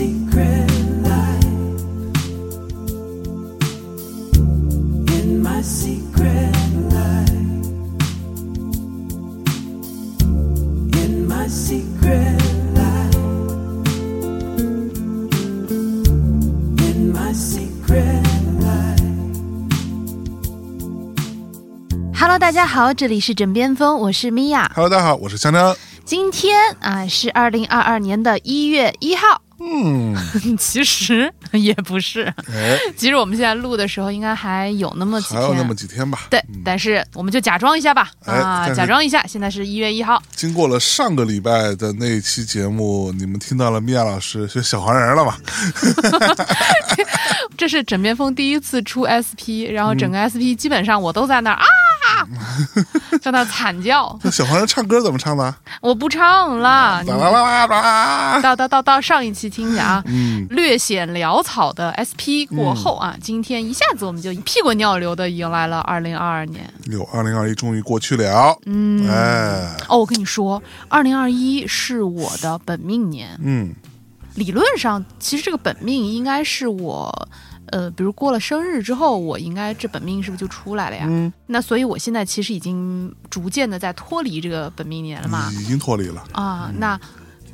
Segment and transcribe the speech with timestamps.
[0.00, 0.64] secret
[1.04, 1.44] life.
[5.12, 6.56] In my secret
[6.88, 7.28] life.
[10.96, 12.40] In my secret
[12.74, 13.14] life.
[16.78, 18.24] In my secret
[18.58, 18.96] life.
[22.14, 24.72] Hello，大家好，这里是枕边风，我是米娅。
[24.74, 25.76] Hello，大家好，我是香香。
[26.06, 30.16] 今天啊是二零二二年的一月一号，嗯，
[30.58, 36.20] 其实也不是，哎，其实我们现在录的时候应该还有那么几天，还有那么几天吧。
[36.30, 45.38] 对，但是我们就假装一下吧，哎啊，假装一下，现在是一月一号，经过了上个礼拜的那一期节目，你们听到了米娅老师学小黄人了吧？
[47.58, 51.66] 这是枕边风第一次出 SP，然后整个嗯 SP 基本上我都在那儿啊，
[53.20, 55.54] 在那惨叫， 那小黄人唱歌怎么唱的？
[55.80, 57.82] 我不唱了，你啦啦啦啦
[58.36, 58.40] 啦！
[58.40, 66.72] 到到到到上一期听一下啊，嗯，略显潦草的 SP 过后啊，今天一下子我们就屁滚尿流的迎来了二零二二年。
[66.86, 68.56] 有二零二一终于过去了。
[68.66, 73.38] 嗯，哎，哦，我跟你说，二零二一是我的本命年。
[73.42, 73.74] 嗯，
[74.34, 77.28] 理论上，其实这个本命应该是我，
[77.70, 81.04] 呃，比如过了生日之后，我应该这本命是不是就出来了呀？
[81.08, 85.50] 嗯那所以我现在其实已经逐渐的在脱离这个本命年了嘛。
[85.52, 86.22] 已经脱离了。
[86.32, 86.98] 啊，那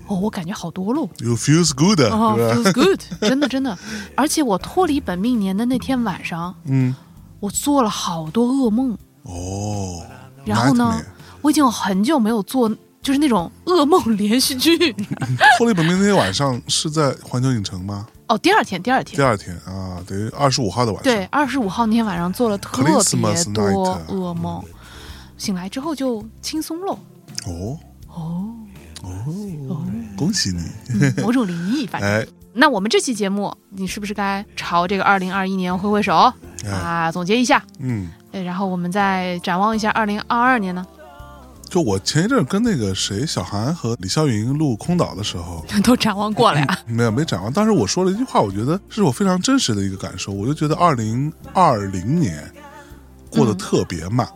[0.07, 1.09] 哦，我感觉好多喽。
[1.19, 3.77] You feels good，哦？，feels good，真的真的，
[4.15, 6.95] 而且我脱离本命年的那天晚上，嗯，
[7.41, 10.03] 我做了好多噩梦，哦。
[10.45, 11.03] 然后呢
[11.43, 12.69] 我已经有很久没有做
[13.03, 14.93] 就是那种噩梦连续剧。
[15.59, 18.07] 脱离本命那天晚上是在环球影城吗？
[18.29, 21.13] 哦，第二天，第二天第，二天啊，等于二十五号的晚上。
[21.13, 22.93] 对，，二十五号那天晚上做了特别
[23.55, 24.63] 多噩梦，
[25.39, 26.99] 醒来之后就轻松喽。
[27.47, 28.49] 哦哦，
[29.69, 29.85] 哦，
[30.17, 30.63] 恭喜你！
[31.01, 32.11] 嗯某种灵异，反正。
[32.11, 36.33] 哎，那我们这期节目，你是不是该朝这个二零二一年挥挥手
[36.65, 37.63] 哎啊，总结一下？
[37.79, 38.09] 嗯。
[38.33, 40.85] 呃然后我们再展望一下二零二二年呢？
[41.69, 46.79] 就我前一阵儿跟那个谁小韩和李霄云录空岛的时候， 都展望过了呀。
[46.87, 47.53] 没有没展望。
[47.53, 50.33] 当时我说了一句话，我觉得是我非常真实的一个感受。
[50.33, 52.51] 我就觉得二零二零年
[53.31, 54.27] 过得特别慢，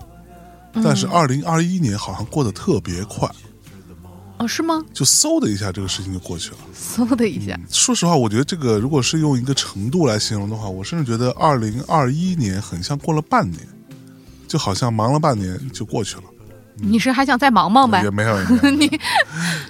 [0.75, 3.29] 但是二零二一年好像过得特别快，
[4.39, 4.83] 哦，是吗？
[4.93, 6.57] 就嗖的一下这个事情就过去了。
[6.77, 13.63] 嗖的一下，说实话，我觉得这个如果是用一个程度来形容的话，我甚至觉得二零二一年很像过了半年，
[14.49, 16.25] 就好像忙了半年就过去了，
[16.83, 18.11] 你是还想再忙忙呗也？
[18.11, 18.91] 没有，也没有 没有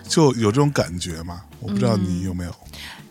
[0.08, 1.42] 就有这种感觉嘛。
[1.60, 2.50] 我不知道你有没有？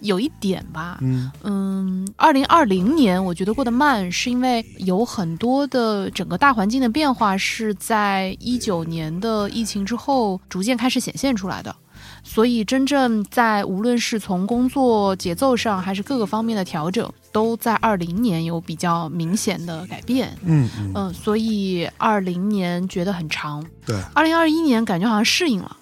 [0.01, 11.75] 有一点吧，嗯嗯，二零二零年我觉得过得慢，是因为有很多的整个大环境的变化是在一九年的疫情之后逐渐开始显现出来的。
[12.23, 20.37] 所以，真正在无论是从工作节奏上，还是各个方面的调整，都在二零年有比较明显的改变。
[20.43, 25.77] 嗯嗯，嗯，所以二零年觉得很长，对二零二一年感觉好像适应了，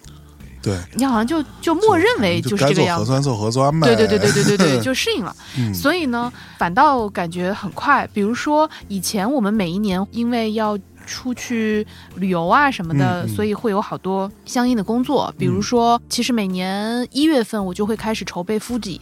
[0.62, 3.06] 对，你好像就就默认为就是这个样子。
[3.06, 3.88] 做核酸做核酸呗。
[3.88, 5.35] 对对对对对对对， 就适应了。
[5.58, 8.08] 嗯所以呢，反倒感觉很快。
[8.14, 11.85] 比如说，以前我们每一年因为要出去
[12.16, 15.34] 旅游啊什么的，嗯嗯所以会有好多相应的工作。
[15.38, 19.00] 比如说，其实每年一月份我就会开始筹备 Fuji，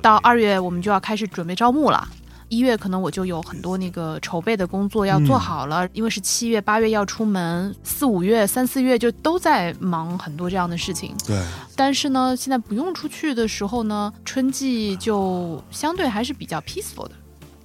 [0.00, 2.08] 到二月我们就要开始准备招募了。
[2.48, 11.14] 一月可能我就有很多那个筹备的工作要做好了，因为是七月、八月要出门，四五月、三四月就都在忙很多这样的事情。
[11.24, 11.40] 对，
[11.76, 17.12] 但是呢，现在不用出去的时候呢，春季就相对还是比较 peaceful 的，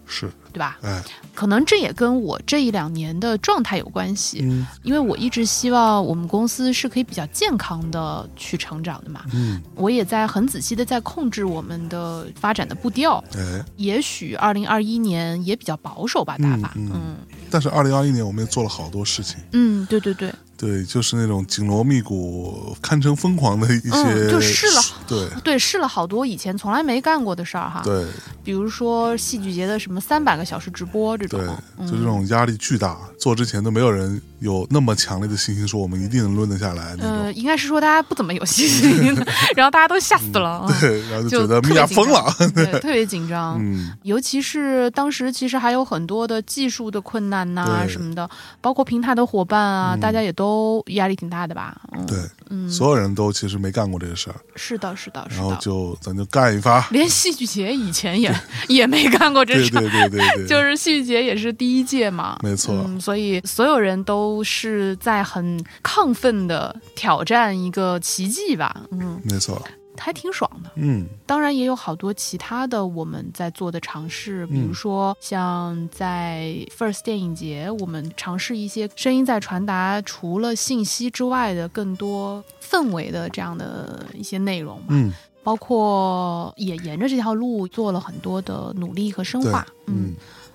[0.08, 0.78] 是，对吧？
[0.82, 4.66] 哎，可能这也跟我这一两年的状态有关系，嗯。
[4.84, 9.22] 因为我一直希望我们公司是可以比较健康的去成长的嘛。
[9.34, 13.24] 嗯，我也在很仔细的在控制我们的发展的步调。
[13.36, 16.74] 哎，也许二零二一年也比较保守吧，大法。
[16.76, 16.92] 嗯。
[16.94, 17.16] 嗯。
[17.50, 27.82] 但是二零二一年我们也做了好多事情，嗯，对对对，对，就是那种紧锣密鼓、堪称疯狂的一些，嗯就试了对对，试了好多以前从来没干过的事儿哈。
[27.84, 28.06] 对
[28.44, 31.48] 比如说戏剧节的什么三百个小时直播这种对，，
[31.80, 39.16] 嗯就这种压力巨大，做之前都没有人有那么强烈的信心说我们一定能抡得下来嗯呃，应该是说大家不怎么有信心，
[39.56, 43.58] 然后大家都吓死了，嗯对，然后就就觉得米特别紧娅疯了， 对，特别紧张。
[43.60, 48.30] 嗯，尤其是当时其实还有很多的技术的困难呐、对什么的，
[48.62, 50.45] 包括平台的伙伴啊，嗯大家也都
[50.88, 51.80] 压力挺大的吧？
[51.92, 52.18] 嗯，对，
[52.50, 55.58] 嗯，所有人都其实没干过这个事儿，是的，是的，是然后的。
[55.58, 58.34] 就咱就干一发，连戏剧节以前也
[58.68, 62.76] 也没干过这对事儿，对对对对，就是戏剧节也是第一届嘛，没错。
[62.88, 69.62] 嗯，所以所有人都是在很亢奋的挑战一个奇迹吧，嗯，没错，
[69.98, 70.72] 还挺爽的。
[70.76, 84.88] 嗯当然也有好多其他的我们在做的尝试，比如说像在 First 电影节，我们尝试一些声音在传达除了信息之外的更多氛围的这样的一些内容吧。
[84.90, 85.12] 嗯，
[85.44, 90.14] 包括也沿着这条路做了很多的努力和深对化，，嗯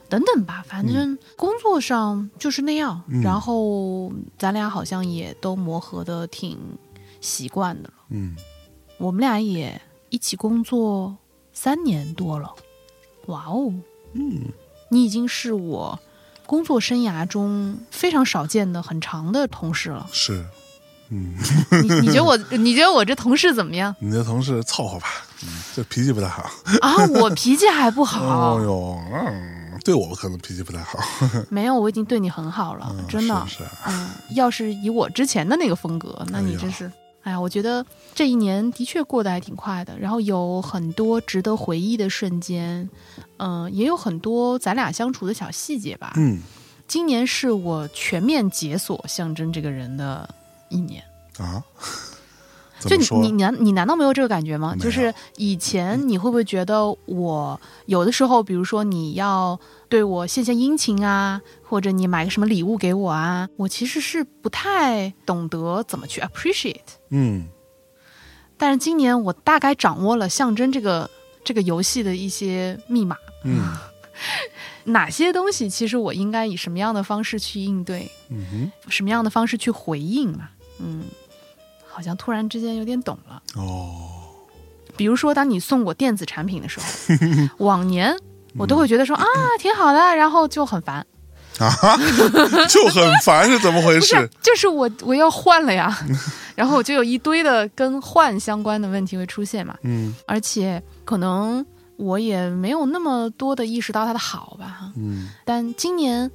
[0.08, 3.00] 等等吧，反正工作上就是那样。
[3.08, 6.58] 嗯然后咱俩好像也都磨合的挺
[7.20, 7.94] 习惯的了。
[8.08, 8.34] 嗯，
[9.00, 9.80] 我们俩也
[10.10, 11.16] 一起工作
[11.54, 12.54] 三年多了，
[13.28, 13.72] 哇哦，
[14.12, 14.52] 嗯，
[14.90, 15.98] 你已经是我
[16.44, 20.06] 工作生涯中非常少见的很长的同事了。
[20.12, 20.44] 是，
[21.08, 21.34] 嗯，
[21.82, 23.96] 你你觉得我你觉得我这同事怎么样？
[24.00, 25.06] 你的同事凑合吧，
[25.44, 26.42] 嗯，这脾气不太好。
[26.82, 27.06] 啊？
[27.22, 28.56] 我脾气还不好？
[28.56, 30.98] 哦，呦，嗯，对我可能脾气不太好，
[31.48, 33.46] 没有，我已经对你很好了，嗯真的。
[33.48, 36.92] 是是，嗯，要是以我之前的那个风格，那你真是，哎
[37.24, 37.84] 呀，我觉得
[38.14, 42.88] 这一年的确过得还挺快的，然后有很多值得回忆的瞬间，
[43.38, 46.12] 嗯、也有很多咱俩相处的小细节吧。
[46.16, 46.40] 嗯
[46.88, 50.28] 今年是我全面解锁象征这个人的
[50.70, 51.00] 一年。
[51.38, 51.62] 啊，
[52.80, 53.30] 就你？
[53.30, 54.74] 你难你难道没有这个感觉吗？
[54.74, 66.96] 就是以前你会不会觉得我有的时候，比如说你要对我献献殷勤啊，或者你买个什么礼物给我啊，我其实是不太懂得怎么去 appreciate。
[67.10, 67.46] 嗯
[68.56, 71.10] 但是今年我大概掌握了象征这个
[71.42, 73.64] 这个游戏的一些密码，嗯
[74.84, 80.50] 哪些东西其实我应该以什么样的方式去应对，嗯哼什么样的方式去回应嘛？
[80.78, 81.04] 嗯，
[81.88, 83.42] 好像突然之间有点懂了。
[83.56, 84.10] 哦，
[84.96, 86.86] 比如说，当你送我电子产品的时候，
[87.64, 88.14] 往年
[88.56, 89.24] 我都会觉得说啊
[89.58, 91.04] 挺好的，然后就很烦，
[91.58, 91.70] 啊
[92.68, 95.96] 就很烦是怎么回事？，就是我我要换了呀，
[96.56, 101.64] 然后我就有一堆的跟换相关的问题会出现嘛，嗯而且可能
[101.96, 106.30] 我也没有那么多的意识到它的好吧，嗯但今年。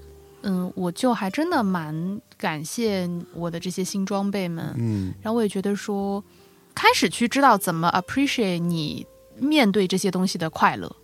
[0.48, 6.24] 嗯，我就还真的蛮感谢我的这些新装备们，嗯然后我也觉得说，
[6.76, 9.04] 开始去知道怎么 appreciate 你
[9.40, 10.96] 面对这些东西的快乐。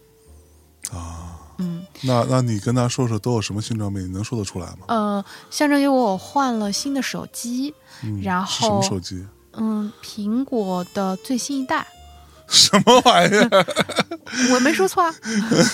[0.91, 4.85] 啊，嗯，那那你跟他说说都有什么新装备，你能说得出来吗？
[4.87, 7.73] 呃，象征给我换了新的手机，
[8.03, 9.25] 嗯，然后什么手机？
[9.53, 11.85] 嗯，苹果的最新一代，
[12.47, 13.65] 什么玩意儿？
[14.53, 15.13] 我没说错啊，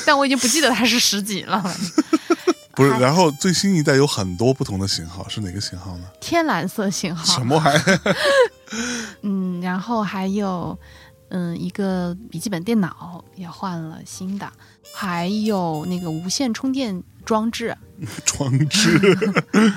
[0.06, 1.64] 但我已经不记得它是十几了。
[2.76, 6.06] 不是，然后最新一代有很多不同的型号，是哪个型号呢？
[6.20, 8.16] 天蓝色型号什，么玩意儿？
[9.24, 10.78] 嗯，然后还有
[11.30, 14.50] 嗯一个笔记本电脑也换了新的，
[14.94, 17.76] 还有那个无线充电装置，
[18.26, 19.00] 装置？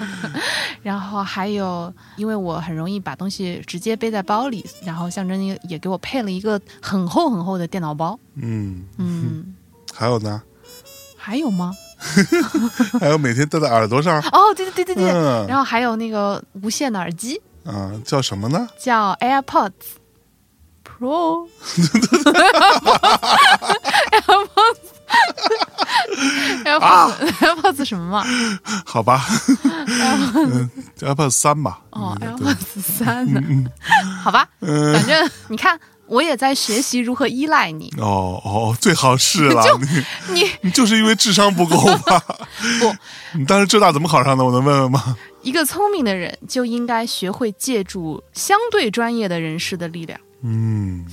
[0.83, 8.19] 然后还有，因为我很容易把东西直接背在包里，然后象征也也给我配了一个很厚很厚的电脑包。
[8.37, 9.55] 嗯，嗯，
[9.93, 10.43] 还有呢？
[11.17, 11.73] 还有吗？
[12.99, 14.19] 还有每天戴在耳朵上。
[14.33, 18.67] 哦，对对对对对，嗯然后还有那个无线的耳机，啊，叫什么呢？
[18.79, 19.71] 叫 AirPods
[21.01, 21.49] Pro。
[26.65, 28.25] AirPods AirPods 什么嘛？
[28.85, 29.25] 好吧，
[30.37, 30.71] 嗯
[31.01, 31.81] ，AirPods 三吧。
[31.91, 33.41] 哦，AirPods 三呢？
[34.23, 37.93] 好吧，反正你看，我也在学习如何依赖你。
[37.99, 42.23] 哦哦，最好是了，你你你就是因为智商不够吧？
[42.79, 42.95] 不，
[43.39, 44.45] 你当时浙大怎么考上的？
[44.45, 45.17] 我能问问吗？
[45.43, 50.21] 一个聪明的人就应该学会借助相对专业的人士的力量。
[50.43, 51.07] 嗯，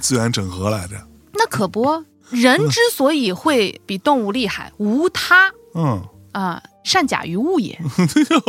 [0.00, 0.96] 资源整合来着。
[1.32, 7.78] 那可不，人之所以会比动物厉害，无他嗯啊、善假于物也，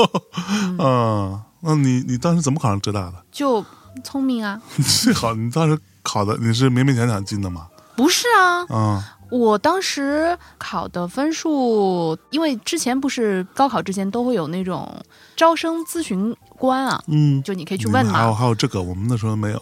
[0.80, 3.26] 嗯，那你你当时怎么考上浙大的？
[3.32, 3.64] 就
[4.04, 4.62] 聪明啊。
[5.04, 7.68] 最 好你当时考的你是勉勉强强进的吗？
[7.96, 14.96] 不是啊，嗯我当时考的分数，因为之前不是高考之前都会有那种
[15.36, 18.34] 招生咨询官啊，嗯，就你可以去问嘛还有。
[18.34, 19.62] 还有这个，我们那时候没有。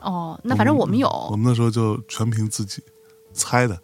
[0.00, 2.82] 哦，那反正我们有我们那时候就全凭自己
[3.32, 3.78] 猜的。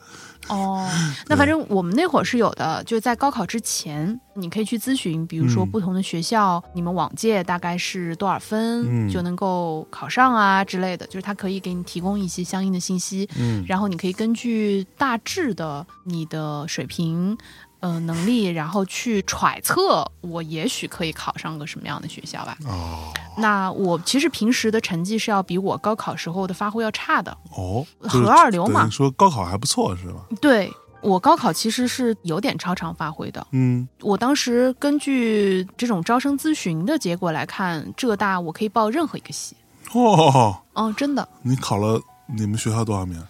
[0.48, 0.86] 哦，
[1.26, 17.36] 那反正我们那会儿是有的，就在高考之前，你可以去咨询，比如说嗯不同的学校，你们往届大概是多少分、嗯就能够考上啊之类的，就是他可以给你提供一些相应的信息，嗯然后你可以根据大致的你的水平。
[17.84, 22.56] 呃，能力，然后去揣测，我也许可以考上个什么样的学校吧。
[22.66, 27.36] 哦那我其实平时的成绩是要比我高考时候的发挥要差的。
[27.54, 30.24] 哦，合二流嘛说高考还不错是吧？
[30.40, 30.72] 对
[31.02, 33.46] 我高考其实是有点超常发挥的。
[33.50, 39.54] 嗯我当时根据这种招生咨询的结果来看，浙大我可以报任何一个系。
[39.92, 42.00] 哦，嗯，真的，你考了
[42.34, 43.22] 你们学校多少名？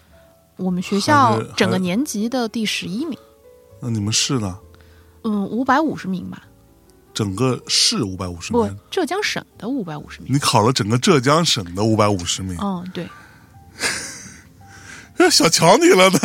[0.55, 3.19] 我们学校整个年级的第十一名，
[3.81, 4.57] 那你们市呢？
[5.23, 6.43] 嗯，五百五十名吧，
[7.13, 10.33] 整个市五百五十不名，，浙江省的五百五十名。
[10.33, 13.09] 你考了整个浙江省的五百五十名，嗯，对，
[15.29, 16.19] 小瞧你了呢。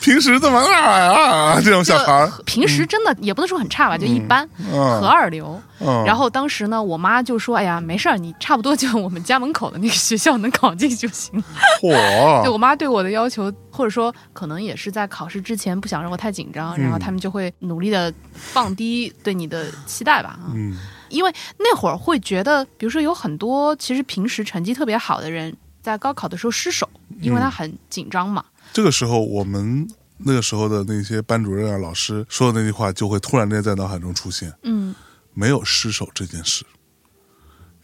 [0.00, 5.60] 平时怎么啊啊这种小孩儿，平时真的也不能说很差吧，就一般，嗯和二流。
[5.80, 11.44] 嗯，然后当时呢，我妈就说：“哎呀，没事儿，你差不多就我们家门口的那个学校能考进就行了。”
[11.80, 20.30] 对嚯，我妈对我的要求，或者说可能也是在考试之前不想让我太紧张，然后他们就会努力的放低对你的期待吧。
[20.30, 20.76] 啊，嗯
[21.10, 26.86] 因为那会儿会觉得，比如说有很多其实平时成绩特别好的人，在高考的时候失手，
[27.20, 28.44] 因为他很紧张嘛。
[28.72, 34.94] 这个时候我们那个时候的那些班主任啊、老师说的那句话，就会突然间在脑海中出现：嗯，
[35.34, 36.64] 没有失手这件事，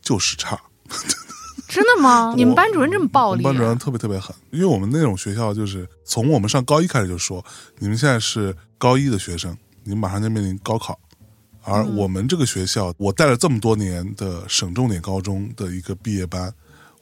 [0.03, 0.61] 就是差。
[1.67, 2.35] 真的吗？
[2.37, 3.45] 你们班主任这么暴力、啊？
[3.45, 7.45] 班主任特别特别狠，因为我们那种学校就是从我们上高一开始就说，
[7.79, 10.99] 你们现在是高一的学生，你们马上就面临高考。
[11.62, 16.53] 而嗯我们这个学校，我带了这么多年的省重点高中的一个毕业班，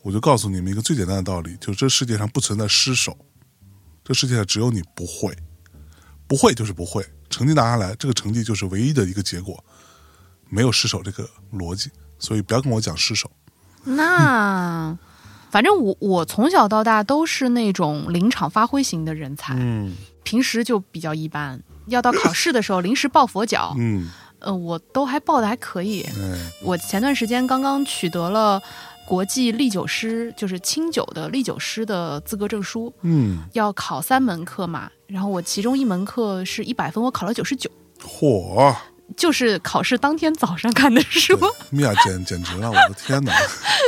[0.02, 3.16] 我就告诉你们一个最简单的道理，就是这世界上不存在失手，
[4.04, 5.36] 这世界上只有你不会，
[6.26, 9.62] 不会就是不会，成绩拿下来，这个成绩就是唯一的一个结果，
[10.48, 13.30] 没有失手这个逻辑，所以不要跟我讲失手。
[13.84, 14.96] 那
[15.50, 19.94] 反正我我从小到大都是那种临场发挥型的人才，嗯
[20.24, 21.60] 平时就比较一般。
[21.86, 26.02] 要到考试的时候临时抱佛脚，嗯，呃，我都还抱的还可以。
[26.02, 28.62] 哎，我前段时间刚刚取得了
[29.12, 34.90] 国际历酒师，就是清酒的历酒师的资格证书，嗯，要考三门课嘛。
[35.06, 37.70] 然后我其中一门课是一百分，我考了九十九，
[38.02, 38.74] 嚯！
[39.14, 41.38] 就是考试当天早上看的书，
[41.68, 43.34] 米娅简简直了，我的天哪！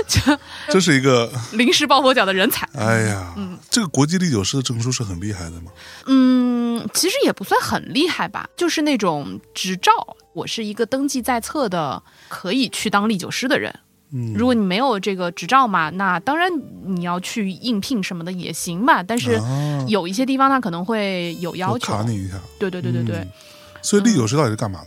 [0.68, 2.68] 这是一个，临时抱佛脚的人才。
[2.74, 5.72] 哎呀，嗯这个国际历酒师的证书是很厉害的吗？
[6.04, 9.90] 嗯，其实也不算很厉害吧，就是那种执照。
[10.34, 13.74] 我是一个登记在册的，可以去当历酒师的人。
[14.14, 16.48] 嗯，如果你没有这个执照嘛，那当然
[16.84, 19.02] 你要去应聘什么的也行吧。
[19.02, 21.92] 但是啊有一些地方它可能会有要我求。
[21.92, 22.40] 卡你一下。
[22.58, 23.32] 对对对对对，嗯
[23.82, 24.86] 所以利酒师到底是干嘛的？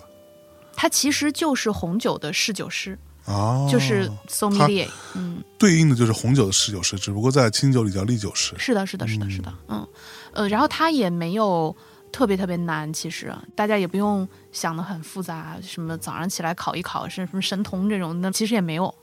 [0.76, 4.88] 它其实就是红酒的侍酒师，啊，就是 sommelier。
[5.14, 8.56] 嗯，对应的就是红酒的侍酒师，只不过在清酒里叫利酒师。
[8.58, 9.54] 是的，是的，是的，是的。
[9.68, 9.86] 嗯，
[10.34, 11.76] 呃，然后他也没有
[12.12, 18.94] 特别特别难，其实大家也不用想的很复杂，什么早上起来考一考是什么神童这种，那其实也没有。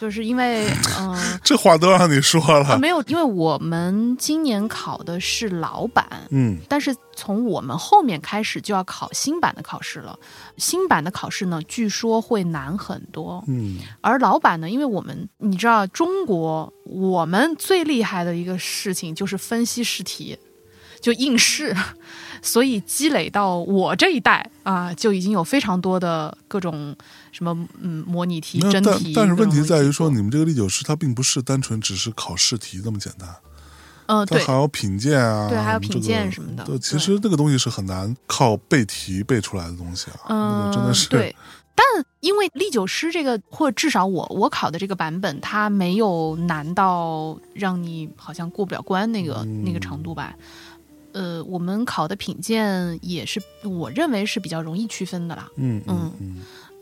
[0.00, 2.78] 就是因为，嗯、 这话都让你说啊，了。
[2.78, 10.18] 没有，因为我们今年考的是老版，嗯但是从我们后面开始就要考新版的考试了。
[10.56, 13.42] 新版的考试呢，据说会难很多。
[13.48, 20.38] 嗯而老版呢，因为我们你知道，中国我们最厉害的一个事情就是分析试题，
[21.00, 21.74] 就应试，
[22.42, 26.94] 所以积累到我这一代啊，就已经有非常多的各种
[27.32, 29.12] 什么嗯模拟题、真题。
[29.14, 33.28] 但但是问题在于说，你们这个历九师它并不是单纯只是考试题那么简单，
[34.06, 41.34] 嗯、对还有品鉴啊，对还有品鉴什么的对，其实那个东西是很难靠背题背出来的东西啊，那嗯个，真的是对。
[41.74, 41.86] 但
[42.18, 50.34] 因为历九师这个，或者至少我我考的这个版本，它没有难到让你好像过不了关那个、那个程度吧。
[51.18, 55.48] 呃，我们考的品鉴也是，我认为是比较容易区分的啦。
[55.56, 56.12] 嗯嗯嗯。
[56.20, 56.36] 嗯，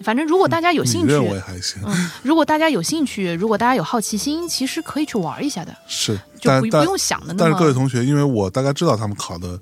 [0.04, 1.80] 反正如果大家有兴趣，认为还行。
[1.86, 7.48] 嗯，如果大家有兴趣，如果大家有好奇心，其实可以去玩一下的，是，就不不用想的那么但。
[7.50, 9.58] 是各位同学，因为我大概知道他们考的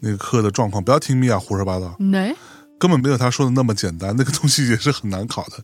[0.00, 2.36] 那个课的状况，不要听米娅胡说八道，没
[2.82, 5.58] 根本没有他说的那么简单，那个东西也是很难考的，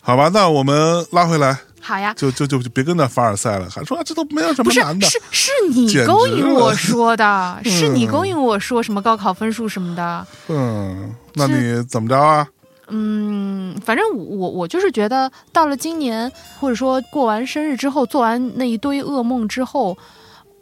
[0.00, 0.30] 好吧？
[0.32, 10.24] 那我们拉回来，好呀，就就就就别跟那凡尔赛了，还说、啊、这都没有什么难的，是是你勾引我说的， 是你嗯勾引我说什么高考分数什么的。
[10.46, 12.46] 嗯，那你怎么着啊？
[12.86, 19.98] 嗯，反正我我就是觉得，到了今年，或者说过完生日之后，做完那一堆噩梦之后，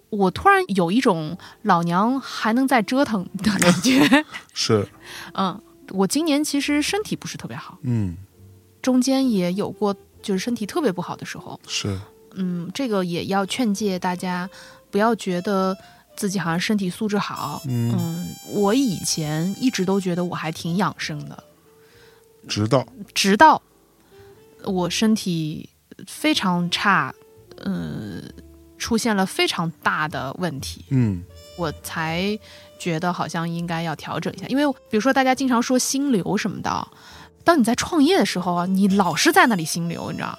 [0.08, 4.24] 我突然有一种老娘还能再折腾的感觉。
[4.54, 4.86] 是，
[5.32, 5.58] 嗯，
[5.90, 8.16] 我今年其实身体不是特别好，嗯，
[8.82, 11.58] 中间也有过就是身体特别不好的时候。
[11.66, 11.98] 是，
[12.34, 14.48] 嗯，这个也要劝诫大家，
[14.90, 15.76] 不要觉得
[16.16, 17.62] 自己好像身体素质好。
[17.66, 21.44] 嗯，嗯，我以前一直都觉得我还挺养生的。
[22.46, 23.60] 直到直到
[24.64, 25.68] 我身体
[26.06, 27.14] 非常差，
[27.56, 28.22] 呃，
[28.78, 31.22] 出现了非常大的问题，嗯
[31.56, 32.38] 我才
[32.78, 34.46] 觉得好像应该要调整一下。
[34.46, 36.88] 因为比如说大家经常说心流什么的，
[37.44, 40.28] 当你在创业的时候啊，你老是在那里心流，你知道。
[40.30, 40.38] 老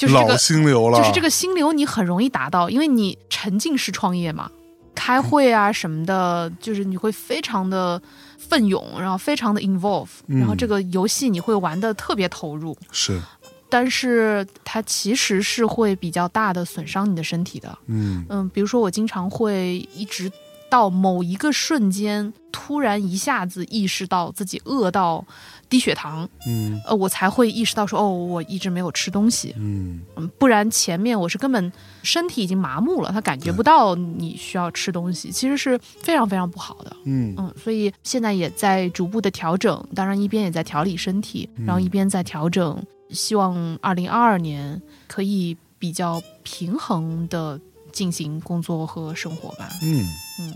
[0.00, 4.50] 就是这个心流了，就是这个心流你很容易达到，因为你沉浸式创业嘛，
[4.94, 8.00] 开会啊什么的，就是你会非常的
[8.38, 13.20] 奋勇，然后非常的 involve，嗯然后这个游戏你会玩的特别投入，是，
[13.68, 17.76] 但是它其实是会比较大的损伤你的身体的。
[17.86, 20.32] 嗯嗯，比如说我经常会一直
[20.70, 25.24] 到某一个瞬间，突然一下子意识到自己饿到
[25.68, 29.54] 低血糖，嗯呃，我才会意识到说，哦，我一直没有吃东西。
[29.58, 31.72] 嗯嗯，不然前面我是根本
[32.02, 36.96] 身体已经麻木了，他感觉不到你需要吃东西，其实是非常非常不好的。
[37.04, 47.60] 嗯嗯，所以现在也在逐步的调整，当然一边也在调理身体，然后一边在调整，希望二零二二年可以比较平衡的
[47.90, 49.68] 进行工作和生活吧。
[49.82, 50.06] 嗯
[50.40, 50.54] 嗯，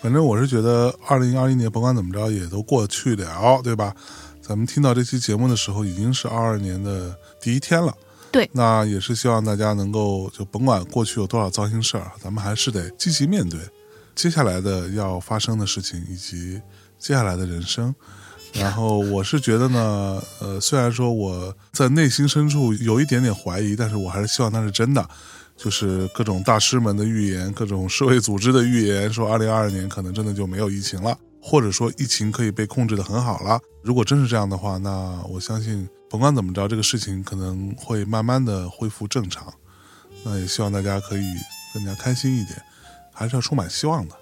[0.00, 3.94] 反正我是觉得二零二一年甭管怎么着也都过去了，对吧？
[4.40, 7.94] 咱们听到这期节目的时候，已经是二二年的第一天了。
[8.32, 13.58] 对那也是希望大家能够就甭管过去有多少糟心事儿，咱们还是得积极面对
[14.14, 16.60] 接下来的要发生的事情以及
[16.98, 17.94] 接下来的人生。
[18.52, 25.08] 然后我是觉得呢，呃，虽然说我在内心深处有一点点怀疑，但是我还是希望它是真的。
[25.56, 33.58] 就是各种大师们的预言，各种世卫组织的预言，说二零二二年可能真的就没有疫情了，或者说疫情可以被控制的很好了。
[33.82, 39.52] 如果真是这样的话，那我相信甭管怎么着，这个事情可能会慢慢的恢复正常。
[40.24, 41.24] 那也希望大家可以
[41.72, 42.60] 更加开心一点，
[43.12, 44.14] 还是要充满希望的。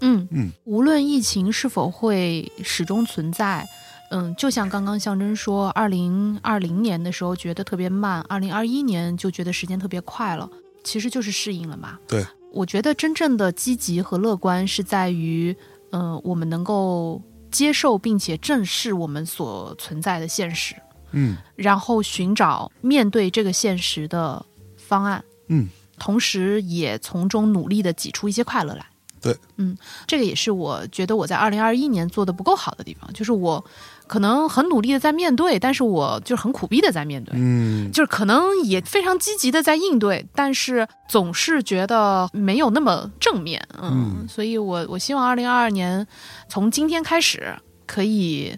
[0.00, 3.68] 嗯嗯，无论疫情是否会始终存在，
[4.10, 10.48] 嗯，就像刚刚象征说，二零二零年的时候觉得特别慢，二零二一年就觉得时间特别快了，
[10.88, 11.98] 其实就是适应了嘛。
[12.08, 15.54] 对，我觉得真正的积极和乐观是在于，
[15.90, 20.74] 嗯、我们能够接受并且正视我们所存在的现实，
[21.12, 24.44] 嗯然后寻找面对这个现实的
[24.76, 25.22] 方案。
[25.48, 25.68] 嗯，
[25.98, 28.86] 同时也从中努力的挤出一些快乐来。
[29.20, 33.62] 对，嗯，这个也是我觉得我在二零二一年做的不够好的地方，就是我
[34.08, 37.34] 可能很努力的在面对，但是我就是很苦逼的在面对。
[37.36, 46.06] 嗯就是可能也非常积极的在应对，但是总是觉得没有那么正面，嗯，嗯所以我我希望二零二二年
[46.48, 47.54] 从今天开始
[47.86, 48.56] 可以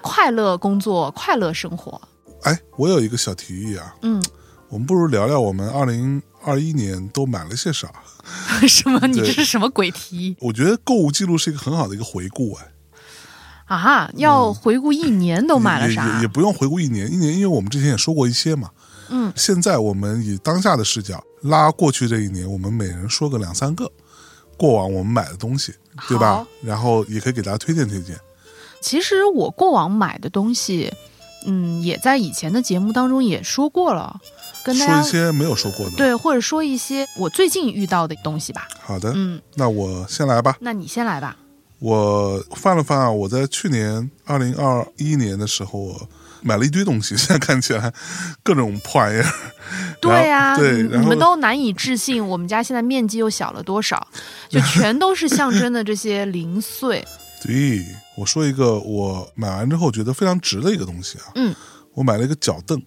[0.00, 2.00] 快乐工作，快乐生活，
[2.42, 4.22] 哎，我有一个小提议啊，嗯，
[4.68, 7.90] 我们不如聊聊我们二零二一年都买了些啥？
[8.68, 9.06] 什么？
[9.06, 12.71] 你这是什么鬼提议我觉得购物记录是一个很好的一个回顾，哎。
[13.74, 14.10] 啊？
[14.16, 16.28] 要回顾一年都买了也啥也也？
[16.28, 18.70] 不用回顾一年，一年，因为我们之前也说过一些嘛。
[19.08, 23.90] 嗯，现在我们以当下的视角拉过去这一年，我们每人说个两三个
[24.56, 25.74] 过往我们买的东西，
[26.08, 26.46] 对吧？
[26.62, 28.18] 然后也可以给大家推荐推荐。
[28.80, 30.92] 其实我过往买的东西，
[31.46, 34.18] 嗯，也在以前的节目当中也说过了，
[34.64, 38.66] 跟大家说一些没有说过的。，对，或者说一些我最近遇到的东西吧。
[38.80, 40.56] 好的，嗯，那我先来吧。
[40.60, 41.36] 那你先来吧。
[41.82, 46.08] 我翻了翻啊，我在去年二零二一年的时候，我
[46.40, 47.92] 买了一堆东西，现在看起来
[48.44, 49.26] 各种破玩意儿。
[50.00, 54.06] 对呀、对，你们都难以置信，我们家现在面积又小了多少，
[54.48, 57.04] 就 全都是象征的这些零碎。
[57.44, 57.84] 对，
[58.16, 61.32] 我说一个我买完之后觉得非常值的一个东西啊。
[61.34, 61.52] 嗯，
[61.94, 62.80] 我买了一个脚凳。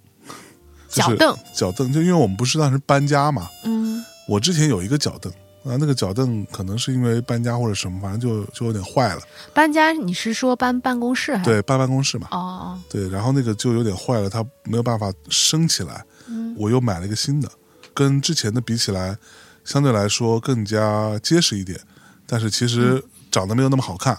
[0.87, 5.29] 就是脚凳，脚凳，就因为我们不是当时搬家嘛，嗯我之前有一个脚凳，
[5.65, 9.21] 啊，那个脚凳可能是因为搬家或者什么，反正就就有点坏了。
[9.51, 11.49] 搬家，你是说搬办公室还是？
[11.49, 17.49] 对，搬办公室嘛，哦哦，对，然后那个就有点坏了，它没有办法升起来，嗯我又买了一个新的，
[17.93, 19.17] 跟之前的比起来，
[19.63, 21.79] 相对来说更加结实一点，
[22.27, 24.15] 但是其实长得没有那么好看，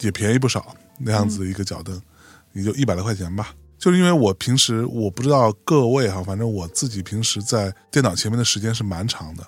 [0.00, 2.02] 也便宜不少，那样子的一个脚凳，
[2.54, 3.54] 也就一百来块钱吧。
[3.78, 9.44] 就是因为我平时我不知道各位哈，反正我自己平时在电脑前面的时间是蛮长的，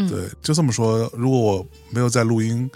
[0.00, 0.08] 嗯。
[0.08, 2.70] 对，就这么说，如果我没有在录音，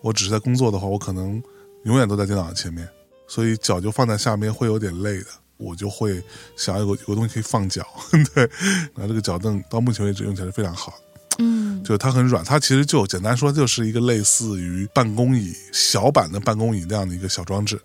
[0.00, 1.42] 我只是在工作的话，我可能
[1.84, 2.88] 永远都在电脑前面，
[3.26, 6.22] 所以脚就放在下面会有点累的，我就会
[6.56, 7.86] 想要有个有个东西可以放脚，
[8.34, 8.48] 对，
[8.94, 10.94] 然后这个脚凳到目前为止用起来是非常好，
[11.38, 11.70] 嗯。
[11.82, 17.80] 就是它很软，它其实就简单说就是一个类似于办公椅小版的办公椅那样的一个小装置，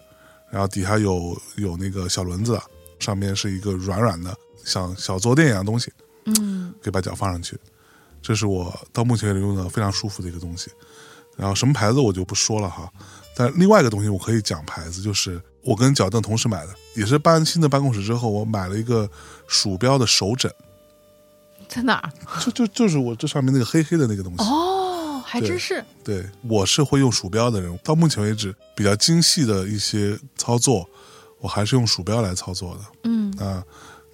[0.52, 2.60] 然后底下有有那个小轮子，
[3.00, 5.92] 上面是一个软软的像小坐垫一样的东西，
[6.26, 6.74] 嗯。
[6.84, 7.58] 可以把脚放上去，
[8.26, 10.72] 这是我到目前为止用的非常舒服的一个东西。
[11.38, 12.90] 然后什么牌子我就不说了哈，
[13.36, 19.08] 但另外一个东西我可以讲牌子，就是我跟脚凳同时买的，也是搬新的办公室之后，我买了一个
[19.46, 20.52] 鼠标的手枕，
[21.68, 22.10] 在哪儿？
[22.42, 24.44] 就就就是我这上面那个黑黑的那个东西。
[24.44, 25.84] 哦，还真是。
[26.04, 30.90] 对，我是会用鼠标的人，到目前为止比较精细的一些操作，
[31.42, 32.82] 我还是用鼠标来操作的。
[33.04, 33.62] 嗯啊，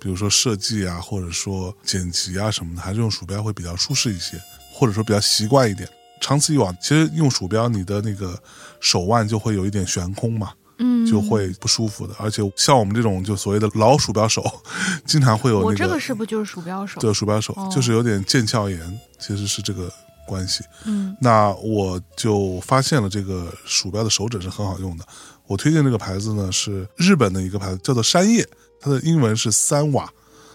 [0.02, 4.42] 比如说设计啊，或者说剪辑啊什么的，还是用鼠标会比较舒适一些，
[4.74, 5.88] 或者说比较习惯一点。
[6.20, 8.38] 长此以往，其实用鼠标，你的那个
[8.80, 12.16] 手腕就会有一点悬空嘛，嗯，就会不舒服的。
[12.18, 14.44] 而且像我们这种就所谓的老鼠标手，
[15.06, 17.00] 经常会有那我这个是不就是鼠标手？
[17.00, 19.92] 对鼠标手，哦就是有点腱鞘炎，其实是这个
[20.28, 20.64] 关系。
[20.86, 25.06] 嗯那我就发现了这个鼠标的手枕是很好用的。
[25.48, 28.48] 我推荐这个牌子呢是日本的一个牌子，叫做山叶，
[28.82, 30.12] 它的英文是三瓦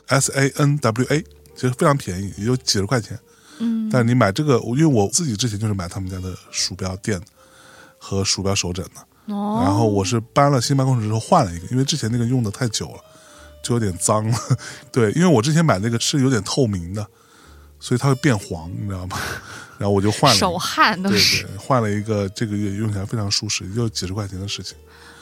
[0.08, 1.22] ，S A N W A，
[1.54, 3.18] 其实非常便宜，也就几十块钱。
[3.58, 7.18] 嗯，但是你买这个，因为我自己之前就是买他们家的鼠标垫
[7.98, 13.00] 和鼠标手枕的，哦，然后我是搬了新办公室之后换了一个，因为之前那个用的太久了，
[13.62, 14.38] 就有点脏了。
[14.92, 17.06] 对，因为我之前买那个是有点透明的，
[17.80, 19.16] 所以它会变黄，你知道吗？
[19.78, 21.44] 然后我就换了，手汗都对是。
[21.44, 24.76] 对，换了一个，这个月用起来非常舒适，也就几十块钱的事情。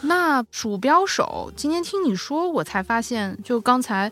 [0.06, 4.10] 那鼠标手，今天听你说，我才发现，就刚才，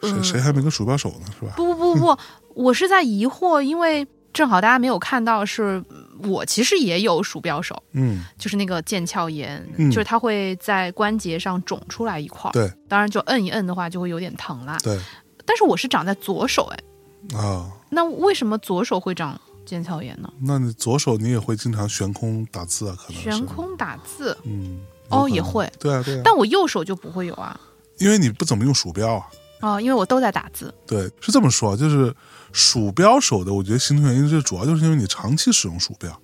[0.00, 1.26] 谁嗯，谁还没个鼠标手呢？
[1.38, 1.52] 是吧？
[1.56, 2.18] 不不不不，
[2.54, 5.82] 我是在疑惑，因为正好大家没有看到是，
[6.24, 14.78] 我其实也有鼠标手，嗯，就是那个腱鞘炎，嗯就是它会在关节上肿出来一块儿，对当然就摁一摁的话就会有点疼啦。
[14.82, 14.98] 对
[15.44, 20.32] 但是我是长在左手，哎，啊，那为什么左手会长腱鞘炎呢？
[20.40, 22.96] 那你左手你也会经常悬空打字啊？
[22.96, 24.80] 可能悬，空打字，嗯，
[25.12, 27.58] 哦也会，对啊对啊，但我右手就不会有啊。
[27.98, 29.26] 因为你不怎么用鼠标啊。
[29.60, 30.74] 哦，因为我都在打字。
[30.86, 32.12] 对，是这么说，就是
[32.52, 36.20] 鼠标手的，我觉得形成原因最主要就是因为你长期使用鼠标，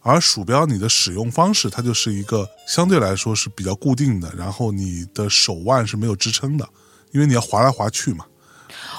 [0.00, 6.68] 而鼠标你的使用方式它就是一个相对来说是比较固定的，然后你的手腕是没有支撑的，
[7.12, 8.24] 因为你要滑来滑去嘛。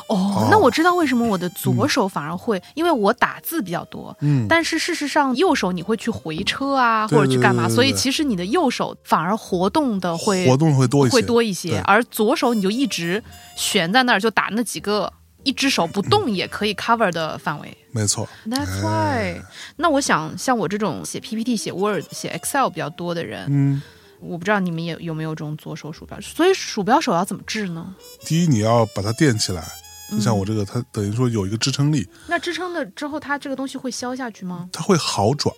[0.07, 4.15] 哦，那我知道为什么我的左手反而会，因为我打字比较多。
[4.21, 13.23] 嗯，但是事实上，右手你会去回车啊，对或者去干嘛，所以其实你的右手反而活动的会活动会多一些，会多一些，而左手你就一直
[13.55, 15.11] 悬在那儿，就打那几个，
[15.43, 17.77] 一只手不动也可以 cover 的范围。
[17.91, 18.27] 没错。
[18.47, 19.41] That's 哎 why。
[19.77, 23.81] 那我想，像我这种写 PPT、写 Word、写 Excel 比较多的人，嗯，
[24.19, 27.95] 我不知道你们也有没有这种左手鼠标，所以鼠标手要怎么治呢？
[28.25, 29.63] 第一你要把它垫起来，
[30.11, 34.69] 就像嗯我这个，它等于说有一个支撑力，那支撑的之后，它这个东西会消下去吗？
[34.71, 35.53] 它会好转，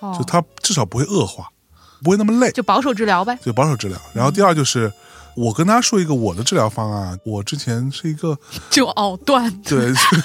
[0.00, 1.48] 哦，就它至少不会恶化，
[2.02, 3.38] 不会那么累，就保守治疗呗。
[3.42, 4.00] 就保守治疗。
[4.14, 4.92] 然后第二就是。
[5.36, 8.36] 我跟大家说一个我的治疗方案，我之前是一个
[8.68, 9.48] 就藕断。
[9.62, 10.22] 对，就是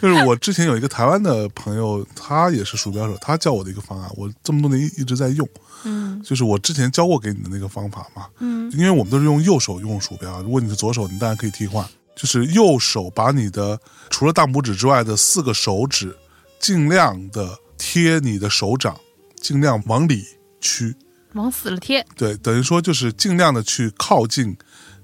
[0.00, 5.46] 就是我之前有一个台湾的朋友，他也是鼠标手，他教我的一个方案，我这么多年一一直在用，
[5.84, 8.26] 嗯就是我之前教过给你的那个方法嘛。
[8.38, 11.86] 嗯因为我们都是用右手用鼠标，如果你是左手，你当然可以替换，
[12.18, 16.14] 就是右手把你的除了大拇指之外的四个手指
[16.58, 18.98] 尽量的贴你的手掌，
[19.40, 20.26] 尽量往里
[20.60, 20.94] 屈，
[21.34, 24.56] 往死了贴，对，等于说就是尽量的去靠近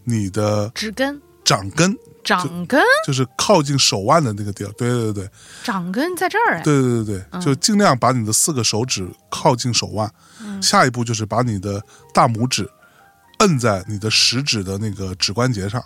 [0.02, 4.72] 你的指根、掌根，掌根、就是靠近手腕的那个地儿。
[4.72, 5.30] 对对对对。
[5.62, 6.62] 掌根在这儿哎。
[6.62, 10.12] 对对对对，就尽量把你的四个手指靠近手腕。
[10.60, 11.80] 下一步就是把你的
[12.12, 12.68] 大拇指
[13.38, 15.82] 摁在你的食指的那个指关节上，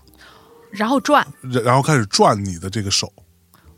[0.71, 3.13] 然后转，然然后开始转你的这个手。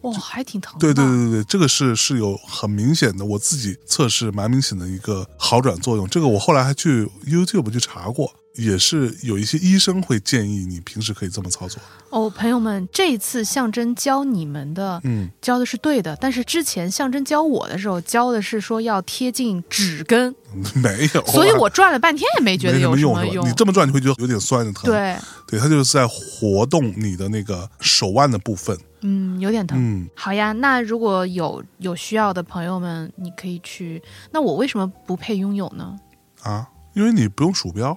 [0.03, 6.09] 哇，还挺疼对对对对，这个是是有很明显的，我自己测试蛮明显的一个好转作用。
[6.09, 11.81] 这个我后来还去 YouTube 去查过，也是有一些医生会建议你平时可以这么操作。
[12.11, 20.35] 哦，朋友们，这一次象征教你们的，嗯，教的是对的，但是之前象征教我的时候，教的是说要贴近指根，
[20.75, 23.15] 没有啊，所以我转了半天也没觉得有什么用？
[23.15, 23.53] 么用你。
[23.55, 24.85] 这么转，你会觉得有点酸的疼。
[24.85, 28.77] 对，对，它就是在活动你的那个手腕的部分。
[29.03, 29.79] 嗯，有点疼。
[29.81, 34.03] 嗯，好呀，那如果有有需要的朋友们，你可以去。
[34.33, 35.97] 那我为什么不配拥有呢？
[36.43, 37.97] 啊，因为你不用鼠标，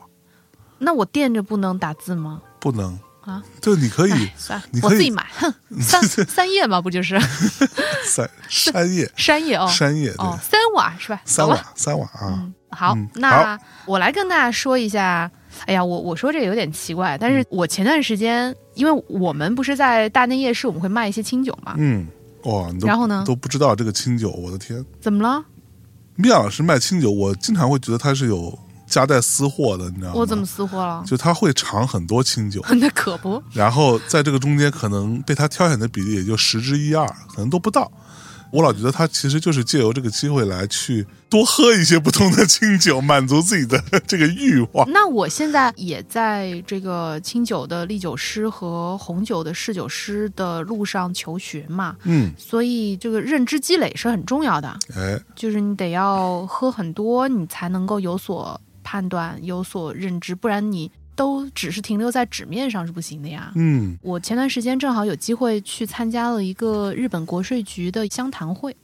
[0.83, 2.41] 那我垫着不能打字吗？
[2.59, 5.25] 不能啊，就，你可以哎，算我自己买。
[5.37, 7.19] 哼， 三三叶嘛，不就是
[8.05, 9.67] 三三叶山叶哦？
[9.67, 11.21] 山叶对哦，，三瓦是吧？
[11.25, 15.29] 三瓦三瓦啊，嗯，好，嗯那我来跟大家说一下。
[15.67, 22.07] 哎呀，我我说这个有点奇怪，但嗯是我前段时间，因为我们不是在大内夜市，我们会卖一些清酒嘛，嗯，
[22.45, 25.45] 哇，你都然后呢都不知道这个清酒，我的天，怎么了？
[26.15, 28.57] 米娅老师卖清酒，我经常会觉得他是有
[28.93, 30.13] 夹带私货的，你知道吗？
[30.15, 31.03] 我怎么私货了？
[31.03, 37.91] 就他会尝很多清酒， 那可不，然后在这个中间可能被他挑选的比例也就十之一二，可能都不到。
[38.51, 44.87] 我老觉得他其实就是借由这个机会来去多喝一些不同的清酒，满足自己的这个欲望。
[44.93, 63.51] 那我现在也在这个清酒的历酒师和红酒的侍酒师的路上求学嘛，嗯，所以这个认知积累是很重要的，哎，就是你得要喝很多，你才能够有所判断、有所认知，不然你都只是停留在纸面上是不行的呀。
[63.55, 63.97] 嗯。
[64.01, 68.75] 我前段时间正好有机会去参加了一个日本国税局的相谈会，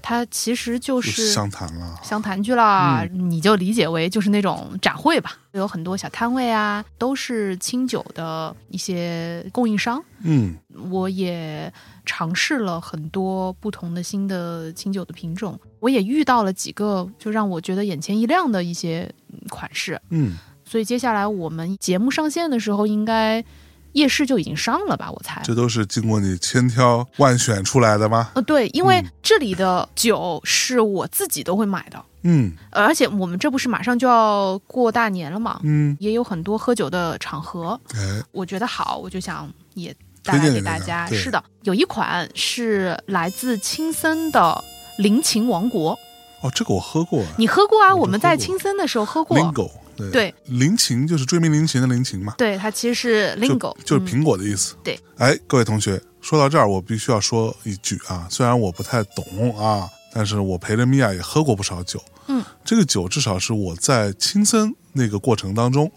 [0.00, 10.02] 它其实就就是相谈了，相谈去了，你就理解为就是那种展会吧，有很多小摊位啊，都是清酒的一些供应商。
[10.22, 10.56] 嗯。
[10.90, 11.72] 我也
[12.08, 20.00] 尝试了很多不同的新的清酒的品种，我也遇到了几个就让我觉得眼前一亮的一些嗯款式。
[20.08, 20.32] 嗯，
[20.64, 23.44] 所以接下来我们节目上线的时候，应该
[23.92, 25.10] 夜市就已经上了吧？
[25.12, 25.42] 我猜。
[25.44, 28.30] 这都是经过你千挑万选出来的吗？
[28.34, 39.94] 呃，对，因为嗯这里的酒是我自己都会买的，嗯呃而且我们这不是马上就要过大年了嘛，嗯，也有很多喝酒的场合，哎，我觉得好，我就想也
[40.28, 41.06] 带来推荐给给大家。
[41.06, 44.62] 是的，有一款是来自青森的
[44.98, 45.98] 林琴王国，
[46.42, 47.94] 哦，这个我喝过你喝过啊？
[47.94, 49.38] 我我们在青森的时候喝过。
[49.38, 54.74] ，Lingo，对对，林琴就是追名林琴的林琴嘛，对，它其实是就 lingo，嗯就是苹果的意思。
[54.84, 62.02] 对，哎，各位同学，说到这儿，我必须要说一句啊，虽然我不太懂啊，但是我陪着米娅也喝过不少酒。
[62.30, 65.90] 嗯，这个酒至少是我在青森那个过程当中，